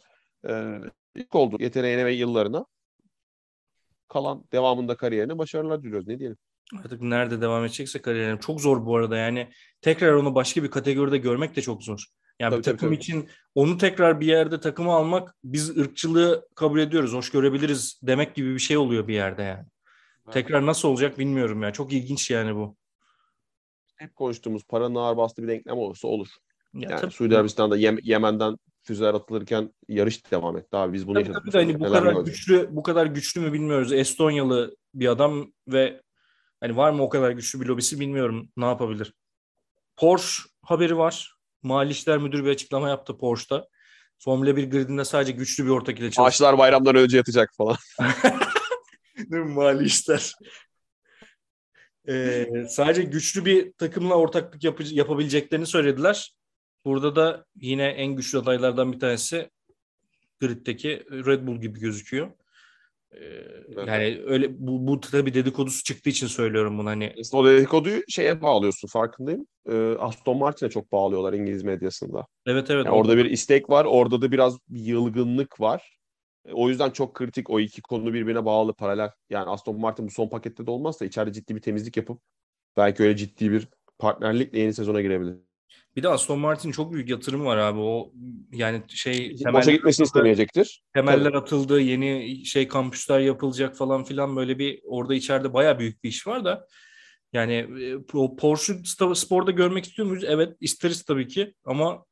E, 0.47 0.79
ilk 1.15 1.35
oldu 1.35 1.57
yeteneğine 1.59 2.05
ve 2.05 2.13
yıllarına 2.13 2.65
kalan 4.07 4.43
devamında 4.51 4.97
kariyerine 4.97 5.37
başarılar 5.37 5.83
diliyoruz. 5.83 6.07
Ne 6.07 6.19
diyelim? 6.19 6.37
artık 6.79 7.01
nerede 7.01 7.41
devam 7.41 7.65
edecekse 7.65 8.01
kariyerim. 8.01 8.37
Çok 8.37 8.61
zor 8.61 8.85
bu 8.85 8.97
arada 8.97 9.17
yani. 9.17 9.47
Tekrar 9.81 10.13
onu 10.13 10.35
başka 10.35 10.63
bir 10.63 10.71
kategoride 10.71 11.17
görmek 11.17 11.55
de 11.55 11.61
çok 11.61 11.83
zor. 11.83 12.05
Yani 12.39 12.51
tabii, 12.51 12.61
takım 12.61 12.87
tabii. 12.87 12.95
için 12.95 13.29
onu 13.55 13.77
tekrar 13.77 14.19
bir 14.19 14.25
yerde 14.25 14.59
takıma 14.59 14.95
almak 14.95 15.35
biz 15.43 15.77
ırkçılığı 15.77 16.47
kabul 16.55 16.79
ediyoruz, 16.79 17.13
hoş 17.13 17.29
görebiliriz 17.29 17.99
demek 18.03 18.35
gibi 18.35 18.53
bir 18.53 18.59
şey 18.59 18.77
oluyor 18.77 19.07
bir 19.07 19.13
yerde 19.13 19.43
yani. 19.43 19.65
Tekrar 20.31 20.65
nasıl 20.65 20.87
olacak 20.89 21.19
bilmiyorum 21.19 21.63
ya. 21.63 21.73
Çok 21.73 21.93
ilginç 21.93 22.31
yani 22.31 22.55
bu. 22.55 22.75
Hep 23.95 24.15
konuştuğumuz 24.15 24.63
paranın 24.63 24.95
ağır 24.95 25.17
bastığı 25.17 25.43
bir 25.43 25.47
denklem 25.47 25.77
olursa 25.77 26.07
olur. 26.07 26.27
Ya 26.73 26.89
Yani 26.89 27.01
tabii, 27.01 27.11
Suudi 27.11 27.35
Arabistan'da 27.35 27.77
Yem- 27.77 27.99
Yemen'den 28.03 28.57
füzeler 28.83 29.13
atılırken 29.13 29.73
yarış 29.87 30.31
devam 30.31 30.57
etti 30.57 30.77
abi. 30.77 30.93
Biz 30.93 31.07
bunu 31.07 31.13
tabii, 31.13 31.27
yaşadık. 31.27 31.41
tabii 31.43 31.53
de 31.53 31.57
hani 31.57 31.79
bu 31.79 31.83
Neler 31.83 31.99
kadar 31.99 32.13
gördük. 32.13 32.25
güçlü 32.33 32.67
bu 32.71 32.83
kadar 32.83 33.05
güçlü 33.05 33.41
mü 33.41 33.53
bilmiyoruz. 33.53 33.93
Estonyalı 33.93 34.75
bir 34.93 35.07
adam 35.07 35.53
ve 35.67 36.01
hani 36.59 36.77
var 36.77 36.91
mı 36.91 37.03
o 37.03 37.09
kadar 37.09 37.31
güçlü 37.31 37.61
bir 37.61 37.65
lobisi 37.65 37.99
bilmiyorum. 37.99 38.49
Ne 38.57 38.65
yapabilir? 38.65 39.13
Porsche 39.97 40.43
haberi 40.61 40.97
var. 40.97 41.33
Mali 41.63 41.91
İşler 41.91 42.17
Müdürü 42.17 42.45
bir 42.45 42.49
açıklama 42.49 42.89
yaptı 42.89 43.17
Porsche'da. 43.17 43.67
Formula 44.19 44.55
1 44.55 44.71
gridinde 44.71 45.05
sadece 45.05 45.31
güçlü 45.31 45.65
bir 45.65 45.69
ortak 45.69 45.99
ile 45.99 46.11
çalışıyor. 46.11 46.27
Ağaçlar 46.27 46.57
bayramdan 46.57 46.95
önce 46.95 47.17
yatacak 47.17 47.49
falan. 47.57 47.75
Mali 49.29 49.85
işler. 49.85 50.33
Ee, 52.09 52.47
sadece 52.69 53.03
güçlü 53.03 53.45
bir 53.45 53.73
takımla 53.73 54.15
ortaklık 54.15 54.63
yapı- 54.63 54.95
yapabileceklerini 54.95 55.65
söylediler. 55.65 56.33
Burada 56.85 57.15
da 57.15 57.45
yine 57.55 57.85
en 57.85 58.15
güçlü 58.15 58.37
adaylardan 58.37 58.93
bir 58.93 58.99
tanesi 58.99 59.49
griddeki 60.39 61.03
Red 61.11 61.47
Bull 61.47 61.61
gibi 61.61 61.79
gözüküyor. 61.79 62.31
Ee, 63.11 63.45
yani 63.87 64.21
öyle 64.25 64.47
bu, 64.59 64.87
bu 64.87 64.99
tabii 64.99 65.33
dedikodusu 65.33 65.83
çıktığı 65.83 66.09
için 66.09 66.27
söylüyorum 66.27 66.77
bunu 66.77 66.89
hani. 66.89 67.13
O 67.33 67.45
dedikoduyu 67.45 68.01
şeye 68.09 68.41
bağlıyorsun 68.41 68.87
farkındayım. 68.87 69.47
Ee, 69.69 69.95
Aston 69.99 70.37
Martin'e 70.37 70.69
çok 70.69 70.91
bağlıyorlar 70.91 71.33
İngiliz 71.33 71.63
medyasında. 71.63 72.27
Evet 72.45 72.69
evet. 72.69 72.85
Yani 72.85 72.95
orada 72.95 73.17
bir 73.17 73.25
istek 73.25 73.69
var. 73.69 73.85
Orada 73.85 74.21
da 74.21 74.31
biraz 74.31 74.57
bir 74.69 74.79
yılgınlık 74.79 75.59
var. 75.59 75.97
E, 76.45 76.53
O 76.53 76.69
yüzden 76.69 76.89
çok 76.89 77.13
kritik 77.15 77.49
o 77.49 77.59
iki 77.59 77.81
konu 77.81 78.13
birbirine 78.13 78.45
bağlı 78.45 78.73
paralel. 78.73 79.11
Yani 79.29 79.49
Aston 79.49 79.79
Martin 79.79 80.07
bu 80.07 80.11
son 80.11 80.29
pakette 80.29 80.65
de 80.65 80.71
olmazsa 80.71 81.05
içeride 81.05 81.33
ciddi 81.33 81.55
bir 81.55 81.61
temizlik 81.61 81.97
yapıp 81.97 82.21
belki 82.77 83.03
öyle 83.03 83.17
ciddi 83.17 83.51
bir 83.51 83.67
partnerlikle 83.99 84.59
yeni 84.59 84.73
sezona 84.73 85.01
girebilir. 85.01 85.35
Bir 85.95 86.03
de 86.03 86.09
Aston 86.09 86.39
Martin 86.39 86.71
çok 86.71 86.93
büyük 86.93 87.09
yatırımı 87.09 87.45
var 87.45 87.57
abi. 87.57 87.79
O 87.79 88.13
yani 88.51 88.83
şey 88.87 89.31
Boşa 89.33 89.43
temeller 89.43 89.73
gitmesini 89.73 90.03
istemeyecektir. 90.03 90.83
temeller 90.93 91.33
atıldı, 91.33 91.79
yeni 91.81 92.45
şey 92.45 92.67
kampüsler 92.67 93.19
yapılacak 93.19 93.75
falan 93.75 94.03
filan 94.03 94.35
böyle 94.35 94.59
bir 94.59 94.81
orada 94.83 95.15
içeride 95.15 95.53
baya 95.53 95.79
büyük 95.79 96.03
bir 96.03 96.09
iş 96.09 96.27
var 96.27 96.45
da 96.45 96.67
yani 97.33 97.53
e, 97.53 97.95
o 98.13 98.35
Porsche 98.35 98.73
sporda 99.15 99.51
görmek 99.51 99.85
istiyor 99.85 100.07
muyuz? 100.07 100.23
Evet 100.27 100.57
isteriz 100.59 101.03
tabii 101.03 101.27
ki 101.27 101.53
ama 101.65 102.05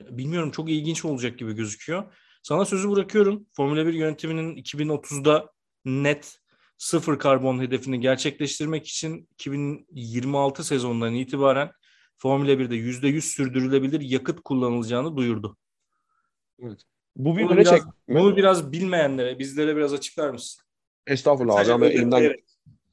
bilmiyorum 0.00 0.50
çok 0.50 0.70
ilginç 0.70 1.04
olacak 1.04 1.38
gibi 1.38 1.52
gözüküyor. 1.52 2.14
Sana 2.44 2.64
sözü 2.64 2.90
bırakıyorum. 2.90 3.46
Formula 3.52 3.86
1 3.86 3.92
yönetiminin 3.92 4.56
2030'da 4.56 5.50
net 5.84 6.38
sıfır 6.78 7.18
karbon 7.18 7.60
hedefini 7.60 8.00
gerçekleştirmek 8.00 8.86
için 8.86 9.28
2026 9.32 10.64
sezonundan 10.64 11.14
itibaren 11.14 11.70
Formula 12.16 12.50
1'de 12.50 12.74
%100 12.74 13.20
sürdürülebilir 13.20 14.00
yakıt 14.00 14.40
kullanılacağını 14.40 15.16
duyurdu. 15.16 15.56
Bu 17.16 17.36
bir 17.36 17.44
Bunu 17.44 17.56
biraz, 17.56 17.70
çekme. 17.70 17.92
bunu 18.08 18.36
biraz 18.36 18.72
bilmeyenlere, 18.72 19.38
bizlere 19.38 19.76
biraz 19.76 19.92
açıklar 19.92 20.30
mısın? 20.30 20.64
Estağfurullah 21.06 21.54
abi 21.54 21.58
Sadece 21.58 21.72
ama 21.72 21.86
elimden 21.86 22.34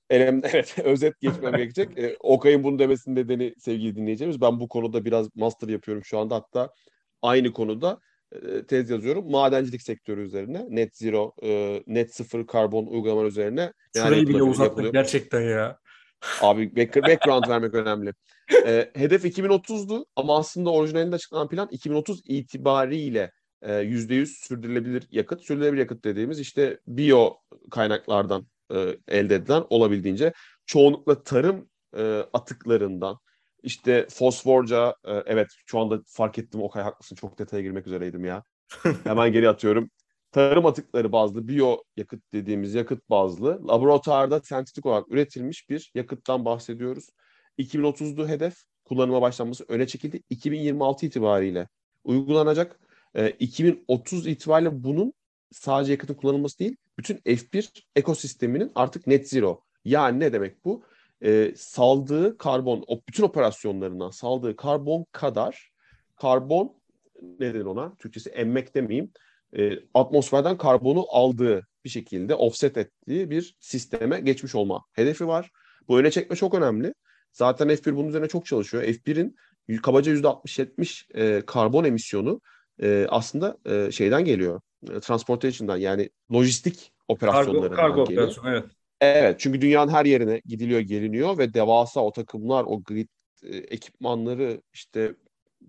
elimden 0.10 0.50
evet 0.54 0.80
özet 0.84 1.20
geçmem 1.20 1.52
gerekecek. 1.52 1.98
Ee, 1.98 2.18
Okay'ın 2.20 2.64
bunu 2.64 2.80
demesinin 2.80 3.16
nedeni 3.16 3.56
sevgili 3.60 3.96
dinleyicilerimiz. 3.96 4.42
Ben 4.42 4.60
bu 4.60 4.70
konuda 4.70 5.06
biraz 5.06 5.36
master 5.36 5.68
yapıyorum 5.68 6.04
şu 6.06 6.20
anda. 6.20 6.36
Hatta 6.36 6.74
aynı 7.22 7.54
konuda 7.54 7.92
e, 7.92 8.11
tez 8.68 8.90
yazıyorum. 8.90 9.32
Madencilik 9.32 9.82
sektörü 9.82 10.22
üzerine. 10.22 10.66
Net 10.70 10.98
zero, 10.98 11.34
e, 11.44 11.84
net 11.88 12.16
sıfır 12.16 12.48
karbon 12.48 12.86
uygulamalar 12.86 13.26
üzerine. 13.26 13.74
Şurayı 13.98 14.28
bile 14.28 14.44
uzattık 14.44 14.70
yapılıyor. 14.72 14.94
gerçekten 14.94 15.42
ya. 15.42 15.78
Abi 16.42 16.64
back- 16.76 17.08
background 17.08 17.50
vermek 17.50 17.74
önemli. 17.74 18.14
Ee, 18.66 18.92
hedef 18.96 19.26
2030'du 19.26 20.06
ama 20.16 20.38
aslında 20.38 20.70
orijinalinde 20.70 21.16
açıklanan 21.16 21.50
plan 21.50 21.68
2030 21.72 22.22
itibariyle 22.26 23.32
e, 23.62 23.72
%100 23.84 24.26
sürdürülebilir 24.26 25.08
yakıt. 25.12 25.42
Sürdürülebilir 25.42 25.80
yakıt 25.80 26.04
dediğimiz 26.06 26.40
işte 26.40 26.80
biyo 26.88 27.34
kaynaklardan 27.72 28.48
e, 28.74 28.98
elde 29.08 29.36
edilen 29.36 29.64
olabildiğince 29.70 30.34
çoğunlukla 30.66 31.24
tarım 31.24 31.70
e, 31.98 32.24
atıklarından 32.34 33.18
işte 33.64 34.08
fosforca 34.10 34.96
e, 35.06 35.12
evet 35.26 35.48
şu 35.66 35.80
anda 35.80 36.02
fark 36.08 36.38
ettim 36.38 36.62
Okay 36.62 36.84
haklısın 36.84 37.16
çok 37.16 37.40
detaya 37.40 37.64
girmek 37.64 37.88
üzereydim 37.88 38.26
ya. 38.26 38.44
Hemen 39.04 39.32
geri 39.32 39.50
atıyorum. 39.50 39.90
Tarım 40.32 40.66
atıkları 40.66 41.12
bazlı 41.12 41.48
biyo 41.48 41.78
yakıt 41.98 42.34
dediğimiz 42.34 42.76
yakıt 42.76 43.10
bazlı 43.10 43.68
laboratuvarda 43.68 44.40
sentetik 44.40 44.86
olarak 44.86 45.12
üretilmiş 45.12 45.70
bir 45.70 45.92
yakıttan 45.96 46.46
bahsediyoruz. 46.46 47.10
2030'du 47.58 48.28
hedef 48.28 48.56
kullanıma 48.86 49.22
başlanması 49.22 49.66
öne 49.68 49.88
çekildi. 49.88 50.24
2026 50.30 51.06
itibariyle 51.06 51.68
uygulanacak. 52.04 52.80
Ee, 53.16 53.30
2030 53.30 54.28
itibariyle 54.28 54.84
bunun 54.84 55.14
sadece 55.52 55.92
yakıtın 55.92 56.14
kullanılması 56.14 56.60
değil, 56.60 56.76
bütün 56.98 57.18
F1 57.18 57.88
ekosisteminin 57.96 58.72
artık 58.76 59.08
net 59.08 59.30
zero. 59.30 59.64
Yani 59.86 60.20
ne 60.20 60.34
demek 60.34 60.66
bu? 60.66 60.84
Ee, 61.24 61.54
saldığı 61.56 62.38
karbon, 62.38 62.84
o 62.88 63.02
bütün 63.10 63.24
operasyonlarından 63.24 64.10
saldığı 64.10 64.56
karbon 64.56 65.06
kadar 65.12 65.72
karbon 66.16 66.74
ne 67.40 67.54
denir 67.54 67.66
ona? 67.66 67.96
Türkçesi 67.96 68.30
emmek 68.30 68.76
demeyeyim. 68.76 69.12
E, 69.58 69.72
atmosferden 69.94 70.58
karbonu 70.58 71.06
aldığı 71.10 71.68
bir 71.86 71.90
şekilde 71.90 72.36
offset 72.36 72.78
ettiği 72.78 73.30
bir 73.30 73.58
sisteme 73.60 74.20
geçmiş 74.20 74.56
olma 74.56 74.86
hedefi 74.94 75.28
var. 75.28 75.52
Bu 75.88 76.00
öne 76.00 76.12
çekme 76.12 76.36
çok 76.36 76.54
önemli. 76.54 76.94
Zaten 77.32 77.68
F1 77.70 77.96
bunun 77.96 78.10
üzerine 78.10 78.28
çok 78.28 78.46
çalışıyor. 78.46 78.84
F1'in 78.84 79.36
kabaca 79.84 80.12
%60-70 80.12 81.06
e, 81.14 81.46
karbon 81.46 81.84
emisyonu 81.84 82.42
e, 82.82 83.08
aslında 83.10 83.58
e, 83.66 83.92
şeyden 83.92 84.26
geliyor. 84.26 84.62
E, 84.92 85.00
transportation'dan 85.00 85.78
yani 85.78 86.10
lojistik 86.34 86.76
Kargo, 86.76 87.14
operasyonlarından 87.14 87.76
kargo 87.76 88.06
geliyor. 88.06 88.22
operasyonu 88.24 88.50
evet. 88.50 88.66
Evet 89.02 89.40
çünkü 89.40 89.62
dünyanın 89.62 89.92
her 89.92 90.06
yerine 90.06 90.42
gidiliyor 90.46 90.80
geliniyor 90.80 91.38
ve 91.38 91.54
devasa 91.54 92.00
o 92.00 92.12
takımlar, 92.12 92.64
o 92.68 92.84
grid 92.84 93.08
e, 93.44 93.58
ekipmanları, 93.58 94.62
işte 94.74 95.16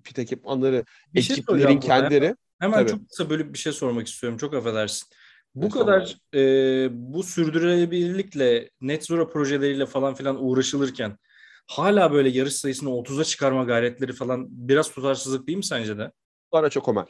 pit 0.04 0.18
ekipmanları, 0.18 0.84
Bir 1.14 1.22
şey 1.22 1.34
ekiplerin 1.34 1.80
kendileri. 1.80 2.36
Hemen 2.58 2.78
Tabii. 2.78 2.90
çok 2.90 3.08
kısa 3.08 3.30
bölüp 3.30 3.52
bir 3.52 3.58
şey 3.58 3.72
sormak 3.72 4.06
istiyorum. 4.06 4.38
Çok 4.38 4.54
affedersin. 4.54 5.08
Bu 5.54 5.66
Estağfurullah. 5.66 5.98
kadar 5.98 6.18
e, 6.40 6.88
bu 6.92 7.22
sürdürülebilirlikle 7.22 8.70
net 8.80 9.06
zero 9.06 9.28
projeleriyle 9.28 9.86
falan 9.86 10.14
filan 10.14 10.44
uğraşılırken 10.44 11.18
hala 11.66 12.12
böyle 12.12 12.28
yarış 12.28 12.54
sayısını 12.54 12.90
30'a 12.90 13.24
çıkarma 13.24 13.64
gayretleri 13.64 14.12
falan 14.12 14.46
biraz 14.50 14.90
tutarsızlık 14.90 15.46
değil 15.46 15.58
mi 15.58 15.64
sence 15.64 15.98
de? 15.98 16.12
Ara 16.52 16.70
çok 16.70 16.88
Ömer. 16.88 17.06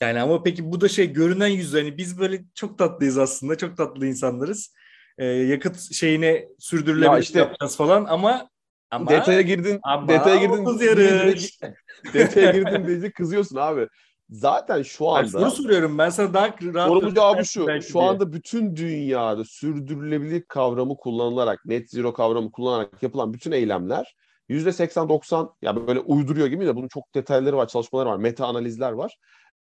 Yani 0.00 0.20
ama 0.20 0.42
peki 0.42 0.72
bu 0.72 0.80
da 0.80 0.88
şey 0.88 1.12
görünen 1.12 1.48
yüzü 1.48 1.78
hani 1.78 1.98
biz 1.98 2.18
böyle 2.18 2.44
çok 2.54 2.78
tatlıyız 2.78 3.18
aslında 3.18 3.56
çok 3.56 3.76
tatlı 3.76 4.06
insanlarız. 4.06 4.74
Ee, 5.18 5.24
yakıt 5.24 5.92
şeyine 5.92 6.48
sürdürülebilir 6.58 7.12
Ya 7.12 7.18
işte- 7.18 7.38
yapacağız 7.38 7.76
falan 7.76 8.04
ama 8.04 8.48
Ama, 8.90 9.10
detaya 9.10 9.40
girdin, 9.40 9.80
ama 9.82 10.08
detaya 10.08 10.36
girdin. 10.36 10.94
Yarış. 10.96 11.60
detaya 12.14 12.52
girdin 12.52 12.86
deyince 12.86 13.10
kızıyorsun 13.10 13.56
abi. 13.56 13.88
Zaten 14.30 14.82
şu 14.82 15.08
anda... 15.08 15.24
Ben 15.24 15.28
soru 15.28 15.50
soruyorum. 15.50 15.98
Ben 15.98 16.08
sana 16.10 16.34
daha 16.34 16.48
rahat... 16.74 16.88
Sorumun 16.88 17.14
cevabı 17.14 17.44
şu. 17.44 17.82
Şu 17.82 18.00
anda 18.00 18.32
bütün 18.32 18.76
dünyada 18.76 19.44
sürdürülebilirlik 19.44 20.48
kavramı 20.48 20.96
kullanılarak, 20.96 21.66
net 21.66 21.90
zero 21.90 22.12
kavramı 22.12 22.52
kullanarak 22.52 23.02
yapılan 23.02 23.32
bütün 23.32 23.52
eylemler 23.52 24.16
%80-90 24.50 25.52
ya 25.62 25.86
böyle 25.86 26.00
uyduruyor 26.00 26.46
gibi 26.46 26.66
de 26.66 26.76
bunun 26.76 26.88
çok 26.88 27.14
detayları 27.14 27.56
var, 27.56 27.68
çalışmaları 27.68 28.08
var, 28.08 28.16
meta 28.16 28.46
analizler 28.46 28.92
var. 28.92 29.18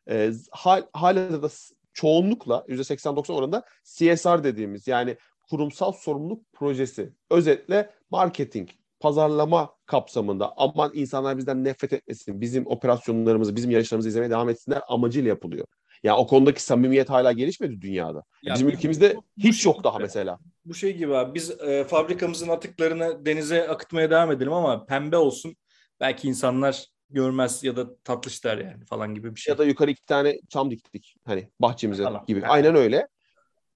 E, 0.10 0.31
hal, 0.51 0.84
hala 0.93 1.43
da 1.43 1.49
çoğunlukla 1.93 2.65
%80-90 2.67 3.34
oranında 3.34 3.63
CSR 3.84 4.43
dediğimiz 4.43 4.88
yani 4.88 5.17
kurumsal 5.49 5.91
sorumluluk 5.91 6.53
projesi. 6.53 7.13
Özetle 7.29 7.89
marketing, 8.10 8.69
pazarlama 8.99 9.75
kapsamında 9.86 10.53
aman 10.58 10.91
insanlar 10.93 11.38
bizden 11.38 11.63
nefret 11.63 11.93
etmesin, 11.93 12.41
bizim 12.41 12.67
operasyonlarımızı, 12.67 13.55
bizim 13.55 13.71
yarışlarımızı 13.71 14.10
izlemeye 14.10 14.29
devam 14.29 14.49
etsinler 14.49 14.81
amacıyla 14.88 15.29
yapılıyor. 15.29 15.67
Yani 16.03 16.17
o 16.17 16.27
konudaki 16.27 16.63
samimiyet 16.63 17.10
hala 17.10 17.31
gelişmedi 17.31 17.81
dünyada. 17.81 18.23
Ya 18.43 18.53
bizim 18.53 18.67
ülkemizde 18.67 19.15
bu, 19.15 19.23
hiç 19.38 19.65
bu 19.65 19.69
yok 19.69 19.75
şey 19.75 19.84
daha 19.84 19.99
mesela. 19.99 20.39
Bu 20.65 20.73
şey 20.73 20.97
gibi 20.97 21.15
abi 21.15 21.34
biz 21.34 21.62
e, 21.62 21.84
fabrikamızın 21.84 22.49
atıklarını 22.49 23.25
denize 23.25 23.67
akıtmaya 23.67 24.10
devam 24.10 24.31
edelim 24.31 24.53
ama 24.53 24.86
pembe 24.86 25.17
olsun. 25.17 25.55
Belki 25.99 26.27
insanlar 26.27 26.86
görmez 27.10 27.63
ya 27.63 27.75
da 27.75 27.97
tatlışlar 27.97 28.58
yani 28.58 28.86
falan 28.86 29.15
gibi 29.15 29.36
bir 29.36 29.39
şey. 29.39 29.51
Ya 29.51 29.58
da 29.58 29.65
yukarı 29.65 29.91
iki 29.91 30.05
tane 30.05 30.39
çam 30.49 30.71
diktik 30.71 31.15
hani 31.25 31.49
bahçemize 31.60 32.03
falan. 32.03 32.25
gibi. 32.25 32.47
Aynen 32.47 32.75
öyle. 32.75 33.08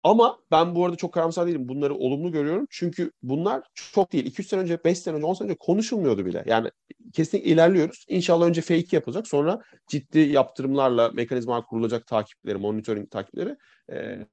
Ama 0.04 0.40
ben 0.52 0.76
bu 0.76 0.86
arada 0.86 0.96
çok 0.96 1.14
karamsar 1.14 1.48
değilim. 1.48 1.70
Bunları 1.70 1.96
olumlu 1.96 2.32
görüyorum. 2.32 2.68
Çünkü 2.70 3.12
bunlar 3.24 3.64
çok 3.74 4.12
değil. 4.12 4.26
2-3 4.26 4.48
sene 4.48 4.62
önce, 4.62 4.84
5 4.84 5.00
sene 5.00 5.16
önce, 5.16 5.26
10 5.26 5.34
sene 5.34 5.46
önce 5.46 5.58
konuşulmuyordu 5.58 6.26
bile. 6.26 6.44
Yani 6.48 6.72
kesinlikle 7.14 7.50
ilerliyoruz. 7.50 8.06
İnşallah 8.08 8.48
önce 8.48 8.62
fake 8.62 8.88
yapılacak. 8.92 9.28
Sonra 9.28 9.62
ciddi 9.88 10.20
yaptırımlarla 10.20 11.10
mekanizma 11.10 11.66
kurulacak 11.66 12.08
takipleri, 12.08 12.58
monitoring 12.58 13.12
takipleri 13.12 13.56
e, 13.92 14.26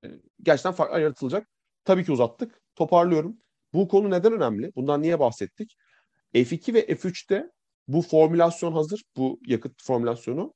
gerçekten 0.43 0.73
farklı 0.73 1.01
yaratılacak. 1.01 1.49
Tabii 1.85 2.05
ki 2.05 2.13
uzattık. 2.13 2.61
Toparlıyorum. 2.75 3.37
Bu 3.73 3.89
konu 3.89 4.11
neden 4.11 4.33
önemli? 4.33 4.73
Bundan 4.77 5.03
niye 5.03 5.19
bahsettik? 5.19 5.77
F2 6.35 6.75
ve 6.75 6.87
F3'te 6.87 7.51
bu 7.89 8.03
formülasyon 8.03 8.73
hazır. 8.73 9.03
Bu 9.17 9.41
yakıt 9.47 9.83
formülasyonu. 9.83 10.55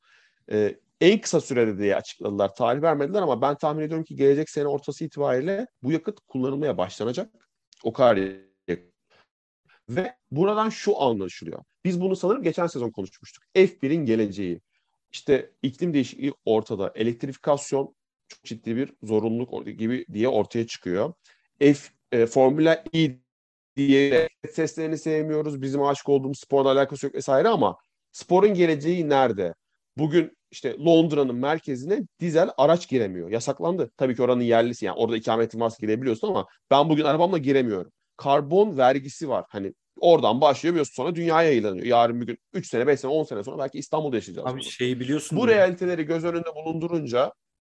E, 0.53 0.77
en 1.01 1.21
kısa 1.21 1.41
sürede 1.41 1.79
diye 1.79 1.97
açıkladılar. 1.97 2.55
Tarih 2.55 2.83
vermediler 2.83 3.23
ama 3.23 3.43
ben 3.43 3.55
tahmin 3.55 3.83
ediyorum 3.83 4.05
ki 4.05 4.17
gelecek 4.17 4.51
sene 4.51 4.69
ortası 4.69 5.05
itibariyle 5.05 5.67
bu 5.83 5.93
yakıt 5.93 6.21
kullanılmaya 6.29 6.79
başlanacak. 6.79 7.33
O 7.85 7.93
kadar. 7.93 8.19
Ve 9.89 10.15
buradan 10.31 10.69
şu 10.69 11.03
anlaşılıyor. 11.03 11.65
Biz 11.85 12.01
bunu 12.01 12.17
sanırım 12.17 12.43
geçen 12.43 12.67
sezon 12.67 12.91
konuşmuştuk. 12.91 13.45
F1'in 13.55 14.05
geleceği. 14.07 14.61
İşte 15.13 15.53
iklim 15.63 15.95
değişikliği 15.95 16.33
ortada. 16.45 16.93
Elektrifikasyon 16.95 17.95
çok 18.29 18.45
ciddi 18.45 18.77
bir 18.77 18.93
zorunluluk 19.03 19.67
gibi 19.79 20.07
diye 20.13 20.29
ortaya 20.29 20.67
çıkıyor. 20.67 21.13
F 21.59 21.79
e, 22.13 22.27
Formula 22.27 22.85
E 22.95 23.19
diye 23.77 24.29
seslerini 24.51 24.99
sevmiyoruz. 24.99 25.63
Bizim 25.63 25.83
aşık 25.83 26.09
olduğumuz 26.09 26.41
sporla 26.41 26.71
alakası 26.73 27.07
yok 27.07 27.15
vesaire 27.15 27.49
ama 27.49 27.77
sporun 28.13 28.55
geleceği 28.55 29.09
nerede? 29.09 29.55
Bugün 29.97 30.37
işte 30.51 30.77
Londra'nın 30.79 31.35
merkezine 31.35 32.03
dizel 32.21 32.51
araç 32.59 32.89
giremiyor. 32.89 33.31
Yasaklandı. 33.31 33.91
Tabii 33.97 34.17
ki 34.17 34.23
oranın 34.23 34.43
yerlisi 34.43 34.85
yani 34.87 34.97
orada 34.97 35.17
ikametin 35.17 35.61
varsa 35.61 35.77
girebiliyorsun 35.81 36.29
ama 36.29 36.47
ben 36.71 36.89
bugün 36.89 37.05
arabamla 37.05 37.39
giremiyorum. 37.39 37.93
Karbon 38.17 38.79
vergisi 38.79 39.29
var. 39.29 39.45
Hani 39.49 39.75
oradan 40.01 40.41
başlıyor 40.41 40.75
biliyorsun 40.75 40.95
sonra 40.95 41.15
dünyaya 41.15 41.49
yayılanıyor. 41.49 41.87
Yarın 41.87 42.21
bir 42.21 42.27
gün 42.27 42.39
3 42.53 42.67
sene, 42.67 42.87
5 42.87 43.01
sene, 43.01 43.11
10 43.13 43.25
sene 43.25 43.45
sonra 43.45 43.59
belki 43.59 43.79
İstanbul'da 43.79 44.17
yaşayacağız. 44.17 44.47
Abi 44.49 44.55
bunu. 44.55 44.63
şeyi 44.63 45.01
biliyorsun. 45.01 45.39
Bu 45.39 45.49
realiteleri 45.49 46.03
göz 46.03 46.25
önünde 46.25 46.55
bulundurunca 46.55 47.33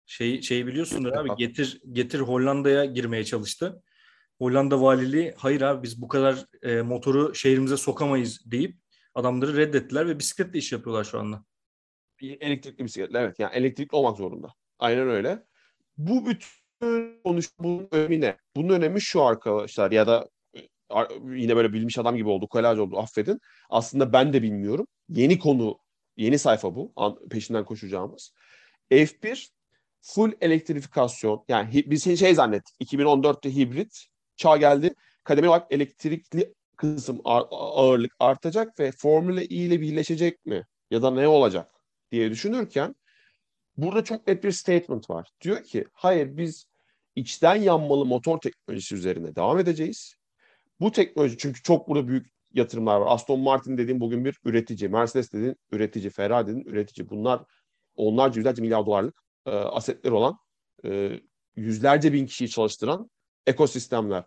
şey 0.05 0.41
şeyi 0.41 0.67
biliyorsundur 0.67 1.11
abi 1.11 1.29
getir 1.37 1.81
getir 1.91 2.19
Hollanda'ya 2.19 2.85
girmeye 2.85 3.23
çalıştı. 3.23 3.83
Hollanda 4.37 4.81
valiliği 4.81 5.33
hayır 5.37 5.61
abi 5.61 5.83
biz 5.83 6.01
bu 6.01 6.07
kadar 6.07 6.45
e, 6.61 6.81
motoru 6.81 7.35
şehrimize 7.35 7.77
sokamayız 7.77 8.51
deyip 8.51 8.77
adamları 9.15 9.57
reddettiler 9.57 10.07
ve 10.07 10.19
bisikletle 10.19 10.59
iş 10.59 10.71
yapıyorlar 10.71 11.03
şu 11.03 11.19
anda. 11.19 11.45
Elektrikli 12.23 12.85
bisikletler 12.85 13.23
evet. 13.23 13.39
Yani 13.39 13.55
elektrikli 13.55 13.95
olmak 13.95 14.17
zorunda. 14.17 14.53
Aynen 14.79 15.09
öyle. 15.09 15.43
Bu 15.97 16.25
bütün 16.25 17.21
konuşmanın 17.23 17.87
önemi 17.91 18.21
ne? 18.21 18.37
Bunun 18.55 18.73
önemi 18.73 19.01
şu 19.01 19.23
arkadaşlar 19.23 19.91
ya 19.91 20.07
da 20.07 20.29
yine 21.23 21.55
böyle 21.55 21.73
bilmiş 21.73 21.97
adam 21.97 22.15
gibi 22.15 22.29
oldu, 22.29 22.47
kolaj 22.47 22.79
oldu 22.79 22.97
affedin. 22.97 23.39
Aslında 23.69 24.13
ben 24.13 24.33
de 24.33 24.41
bilmiyorum. 24.41 24.87
Yeni 25.09 25.39
konu, 25.39 25.77
yeni 26.17 26.39
sayfa 26.39 26.75
bu. 26.75 26.93
Peşinden 27.29 27.65
koşacağımız. 27.65 28.33
F1 28.91 29.49
full 30.01 30.31
elektrifikasyon. 30.41 31.45
Yani 31.47 31.83
biz 31.87 32.19
şey 32.19 32.35
zannettik. 32.35 32.75
2014'te 32.93 33.55
hibrit 33.55 34.05
çağ 34.35 34.57
geldi. 34.57 34.93
Kademeli 35.23 35.49
olarak 35.49 35.71
elektrikli 35.71 36.53
kısım 36.77 37.21
ağırlık 37.23 38.15
artacak 38.19 38.79
ve 38.79 38.91
Formula 38.91 39.41
E 39.41 39.45
ile 39.45 39.81
birleşecek 39.81 40.45
mi? 40.45 40.65
Ya 40.91 41.01
da 41.01 41.11
ne 41.11 41.27
olacak? 41.27 41.72
Diye 42.13 42.31
düşünürken 42.31 42.95
burada 43.77 44.03
çok 44.03 44.27
net 44.27 44.43
bir 44.43 44.51
statement 44.51 45.09
var. 45.09 45.29
Diyor 45.41 45.63
ki 45.63 45.85
hayır 45.93 46.37
biz 46.37 46.65
içten 47.15 47.55
yanmalı 47.55 48.05
motor 48.05 48.39
teknolojisi 48.39 48.95
üzerine 48.95 49.35
devam 49.35 49.59
edeceğiz. 49.59 50.15
Bu 50.79 50.91
teknoloji 50.91 51.37
çünkü 51.37 51.61
çok 51.61 51.87
burada 51.87 52.07
büyük 52.07 52.27
yatırımlar 52.53 52.97
var. 52.97 53.07
Aston 53.09 53.39
Martin 53.39 53.77
dediğim 53.77 53.99
bugün 53.99 54.25
bir 54.25 54.39
üretici, 54.45 54.89
Mercedes 54.89 55.33
dediğin 55.33 55.55
üretici, 55.71 56.09
Ferrari 56.09 56.47
dediğin 56.47 56.65
üretici. 56.65 57.09
Bunlar 57.09 57.43
onlarca 57.95 58.37
yüzlerce 58.39 58.61
milyar 58.61 58.85
dolarlık 58.85 59.15
e, 59.45 59.51
asetleri 59.51 60.13
olan, 60.13 60.37
e, 60.85 61.19
yüzlerce 61.55 62.13
bin 62.13 62.25
kişiyi 62.25 62.49
çalıştıran 62.49 63.09
ekosistemler. 63.47 64.23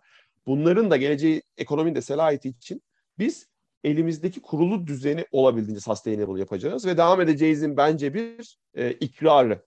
Bunların 0.47 0.91
da 0.91 0.97
geleceği 0.97 1.43
ekonominin 1.57 1.95
de 1.95 2.01
selahiyeti 2.01 2.49
için 2.49 2.81
biz 3.19 3.47
elimizdeki 3.87 4.41
kurulu 4.41 4.87
düzeni 4.87 5.25
olabildiğince 5.31 5.81
sustainable 5.81 6.39
yapacağız 6.39 6.85
ve 6.85 6.97
devam 6.97 7.21
edeceğizin 7.21 7.77
bence 7.77 8.13
bir 8.13 8.57
e, 8.73 8.91
ikrarı. 8.91 9.65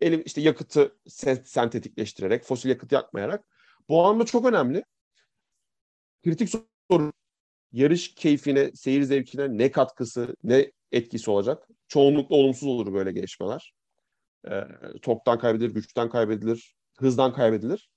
Elim 0.00 0.22
işte 0.26 0.40
yakıtı 0.40 0.96
sentetikleştirerek, 1.44 2.44
fosil 2.44 2.68
yakıt 2.68 2.92
yakmayarak. 2.92 3.44
Bu 3.88 4.02
anlamda 4.02 4.24
çok 4.24 4.46
önemli. 4.46 4.84
Kritik 6.24 6.50
soru 6.90 7.12
yarış 7.72 8.14
keyfine, 8.14 8.72
seyir 8.74 9.02
zevkine 9.02 9.58
ne 9.58 9.70
katkısı, 9.70 10.36
ne 10.44 10.72
etkisi 10.92 11.30
olacak? 11.30 11.68
Çoğunlukla 11.88 12.36
olumsuz 12.36 12.68
olur 12.68 12.94
böyle 12.94 13.12
gelişmeler. 13.12 13.74
E, 14.50 14.60
toktan 15.02 15.38
kaybedilir, 15.38 15.74
güçten 15.74 16.08
kaybedilir, 16.08 16.74
hızdan 16.98 17.32
kaybedilir. 17.32 17.90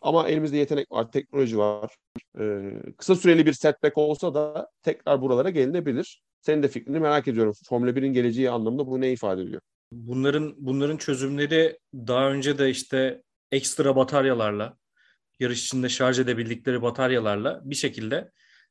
Ama 0.00 0.28
elimizde 0.28 0.56
yetenek 0.56 0.90
var, 0.90 1.12
teknoloji 1.12 1.58
var. 1.58 1.96
Ee, 2.40 2.72
kısa 2.98 3.16
süreli 3.16 3.46
bir 3.46 3.52
setback 3.52 3.98
olsa 3.98 4.34
da 4.34 4.70
tekrar 4.82 5.20
buralara 5.22 5.50
gelinebilir. 5.50 6.22
Senin 6.40 6.62
de 6.62 6.68
fikrini 6.68 7.00
merak 7.00 7.28
ediyorum. 7.28 7.52
Formula 7.68 7.90
1'in 7.90 8.12
geleceği 8.12 8.50
anlamında 8.50 8.86
bu 8.86 9.00
ne 9.00 9.12
ifade 9.12 9.42
ediyor? 9.42 9.60
Bunların 9.92 10.54
bunların 10.58 10.96
çözümleri 10.96 11.78
daha 11.94 12.30
önce 12.30 12.58
de 12.58 12.70
işte 12.70 13.22
ekstra 13.52 13.96
bataryalarla, 13.96 14.76
yarış 15.40 15.66
içinde 15.66 15.88
şarj 15.88 16.18
edebildikleri 16.18 16.82
bataryalarla 16.82 17.60
bir 17.64 17.74
şekilde 17.74 18.30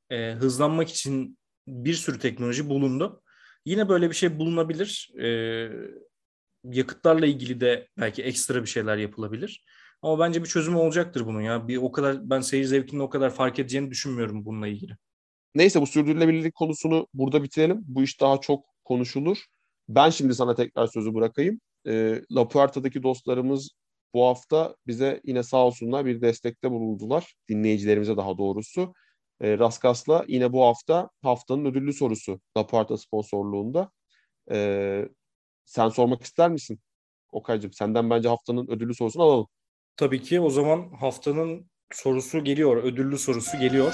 e, 0.09 0.31
hızlanmak 0.31 0.89
için 0.89 1.37
bir 1.67 1.93
sürü 1.93 2.19
teknoloji 2.19 2.69
bulundu. 2.69 3.21
Yine 3.65 3.89
böyle 3.89 4.09
bir 4.09 4.15
şey 4.15 4.39
bulunabilir. 4.39 5.09
E, 5.21 5.29
yakıtlarla 6.63 7.25
ilgili 7.25 7.61
de 7.61 7.87
belki 7.99 8.23
ekstra 8.23 8.61
bir 8.61 8.67
şeyler 8.67 8.97
yapılabilir. 8.97 9.65
Ama 10.01 10.19
bence 10.19 10.43
bir 10.43 10.47
çözüm 10.47 10.75
olacaktır 10.75 11.25
bunun 11.25 11.41
ya. 11.41 11.67
Bir 11.67 11.77
o 11.77 11.91
kadar 11.91 12.29
ben 12.29 12.41
seyir 12.41 12.63
zevkinin 12.63 13.01
o 13.01 13.09
kadar 13.09 13.29
fark 13.29 13.59
edeceğini 13.59 13.89
düşünmüyorum 13.89 14.45
bununla 14.45 14.67
ilgili. 14.67 14.97
Neyse 15.55 15.81
bu 15.81 15.87
sürdürülebilirlik 15.87 16.55
konusunu 16.55 17.07
burada 17.13 17.43
bitirelim. 17.43 17.81
Bu 17.87 18.03
iş 18.03 18.21
daha 18.21 18.41
çok 18.41 18.65
konuşulur. 18.83 19.37
Ben 19.89 20.09
şimdi 20.09 20.35
sana 20.35 20.55
tekrar 20.55 20.87
sözü 20.87 21.13
bırakayım. 21.13 21.59
E, 21.87 22.21
La 22.31 22.47
Puerta'daki 22.47 23.03
dostlarımız 23.03 23.69
bu 24.13 24.25
hafta 24.25 24.75
bize 24.87 25.21
yine 25.23 25.43
sağ 25.43 25.65
olsunlar 25.65 26.05
bir 26.05 26.21
destekte 26.21 26.71
bulundular. 26.71 27.35
Dinleyicilerimize 27.49 28.17
daha 28.17 28.37
doğrusu. 28.37 28.93
E, 29.41 29.57
Raskas'la 29.59 30.25
yine 30.27 30.53
bu 30.53 30.65
hafta 30.65 31.09
haftanın 31.21 31.65
ödüllü 31.65 31.93
sorusu 31.93 32.41
La 32.57 32.67
Puerta 32.67 32.97
sponsorluğunda. 32.97 33.91
E, 34.51 35.09
sen 35.65 35.89
sormak 35.89 36.23
ister 36.23 36.49
misin? 36.51 36.79
Okay'cığım 37.31 37.73
senden 37.73 38.09
bence 38.09 38.29
haftanın 38.29 38.67
ödüllü 38.67 38.95
sorusunu 38.95 39.23
alalım. 39.23 39.47
Tabii 39.97 40.21
ki 40.21 40.39
o 40.39 40.49
zaman 40.49 40.89
haftanın 40.99 41.69
sorusu 41.91 42.43
geliyor, 42.43 42.83
ödüllü 42.83 43.17
sorusu 43.17 43.59
geliyor. 43.59 43.93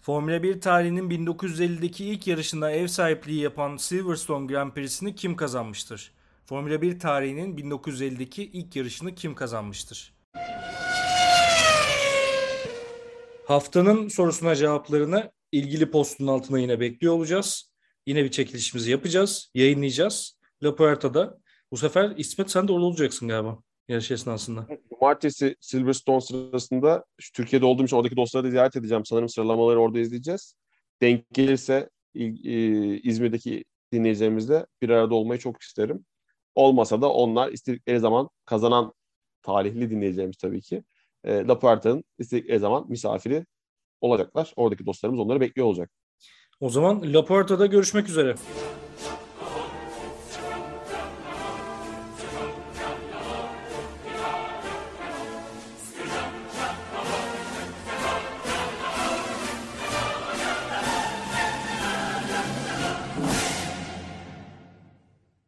Formula 0.00 0.42
1 0.42 0.60
tarihinin 0.60 1.10
1950'deki 1.10 2.04
ilk 2.04 2.26
yarışında 2.26 2.70
ev 2.70 2.86
sahipliği 2.86 3.40
yapan 3.40 3.76
Silverstone 3.76 4.46
Grand 4.46 4.72
Prix'sini 4.72 5.14
kim 5.14 5.36
kazanmıştır? 5.36 6.12
Formula 6.46 6.82
1 6.82 6.98
tarihinin 6.98 7.56
1950'deki 7.56 8.44
ilk 8.44 8.76
yarışını 8.76 9.14
kim 9.14 9.34
kazanmıştır? 9.34 10.14
Haftanın 13.46 14.08
sorusuna 14.08 14.54
cevaplarını 14.54 15.32
ilgili 15.52 15.90
postun 15.90 16.26
altına 16.26 16.58
yine 16.58 16.80
bekliyor 16.80 17.14
olacağız. 17.14 17.70
Yine 18.06 18.24
bir 18.24 18.30
çekilişimizi 18.30 18.90
yapacağız, 18.90 19.50
yayınlayacağız. 19.54 20.38
La 20.62 20.76
Puerta'da. 20.76 21.43
Bu 21.74 21.78
sefer 21.78 22.12
İsmet 22.16 22.50
sen 22.50 22.68
de 22.68 22.72
orada 22.72 22.84
olacaksın 22.84 23.28
galiba 23.28 23.58
yarış 23.88 24.10
esnasında. 24.10 24.66
Cumartesi 24.90 25.56
Silverstone 25.60 26.20
sırasında 26.20 27.04
şu 27.20 27.32
Türkiye'de 27.32 27.66
olduğum 27.66 27.84
için 27.84 27.96
oradaki 27.96 28.16
dostları 28.16 28.44
da 28.44 28.50
ziyaret 28.50 28.76
edeceğim. 28.76 29.04
Sanırım 29.04 29.28
sıralamaları 29.28 29.80
orada 29.80 29.98
izleyeceğiz. 29.98 30.54
Denk 31.02 31.30
gelirse 31.32 31.90
e, 32.14 32.24
İzmir'deki 32.98 33.64
dinleyicilerimizle 33.92 34.66
bir 34.82 34.88
arada 34.88 35.14
olmayı 35.14 35.40
çok 35.40 35.62
isterim. 35.62 36.04
Olmasa 36.54 37.02
da 37.02 37.12
onlar 37.12 37.52
istedikleri 37.52 38.00
zaman 38.00 38.28
kazanan 38.44 38.92
talihli 39.42 39.90
dinleyeceğimiz 39.90 40.36
tabii 40.36 40.60
ki. 40.60 40.82
E, 41.24 41.46
La 41.46 41.58
Puerta'nın 41.58 42.04
istedikleri 42.18 42.58
zaman 42.58 42.86
misafiri 42.88 43.46
olacaklar. 44.00 44.52
Oradaki 44.56 44.86
dostlarımız 44.86 45.20
onları 45.20 45.40
bekliyor 45.40 45.68
olacak. 45.68 45.90
O 46.60 46.70
zaman 46.70 47.14
La 47.14 47.24
Puerta'da 47.24 47.66
görüşmek 47.66 48.08
üzere. 48.08 48.34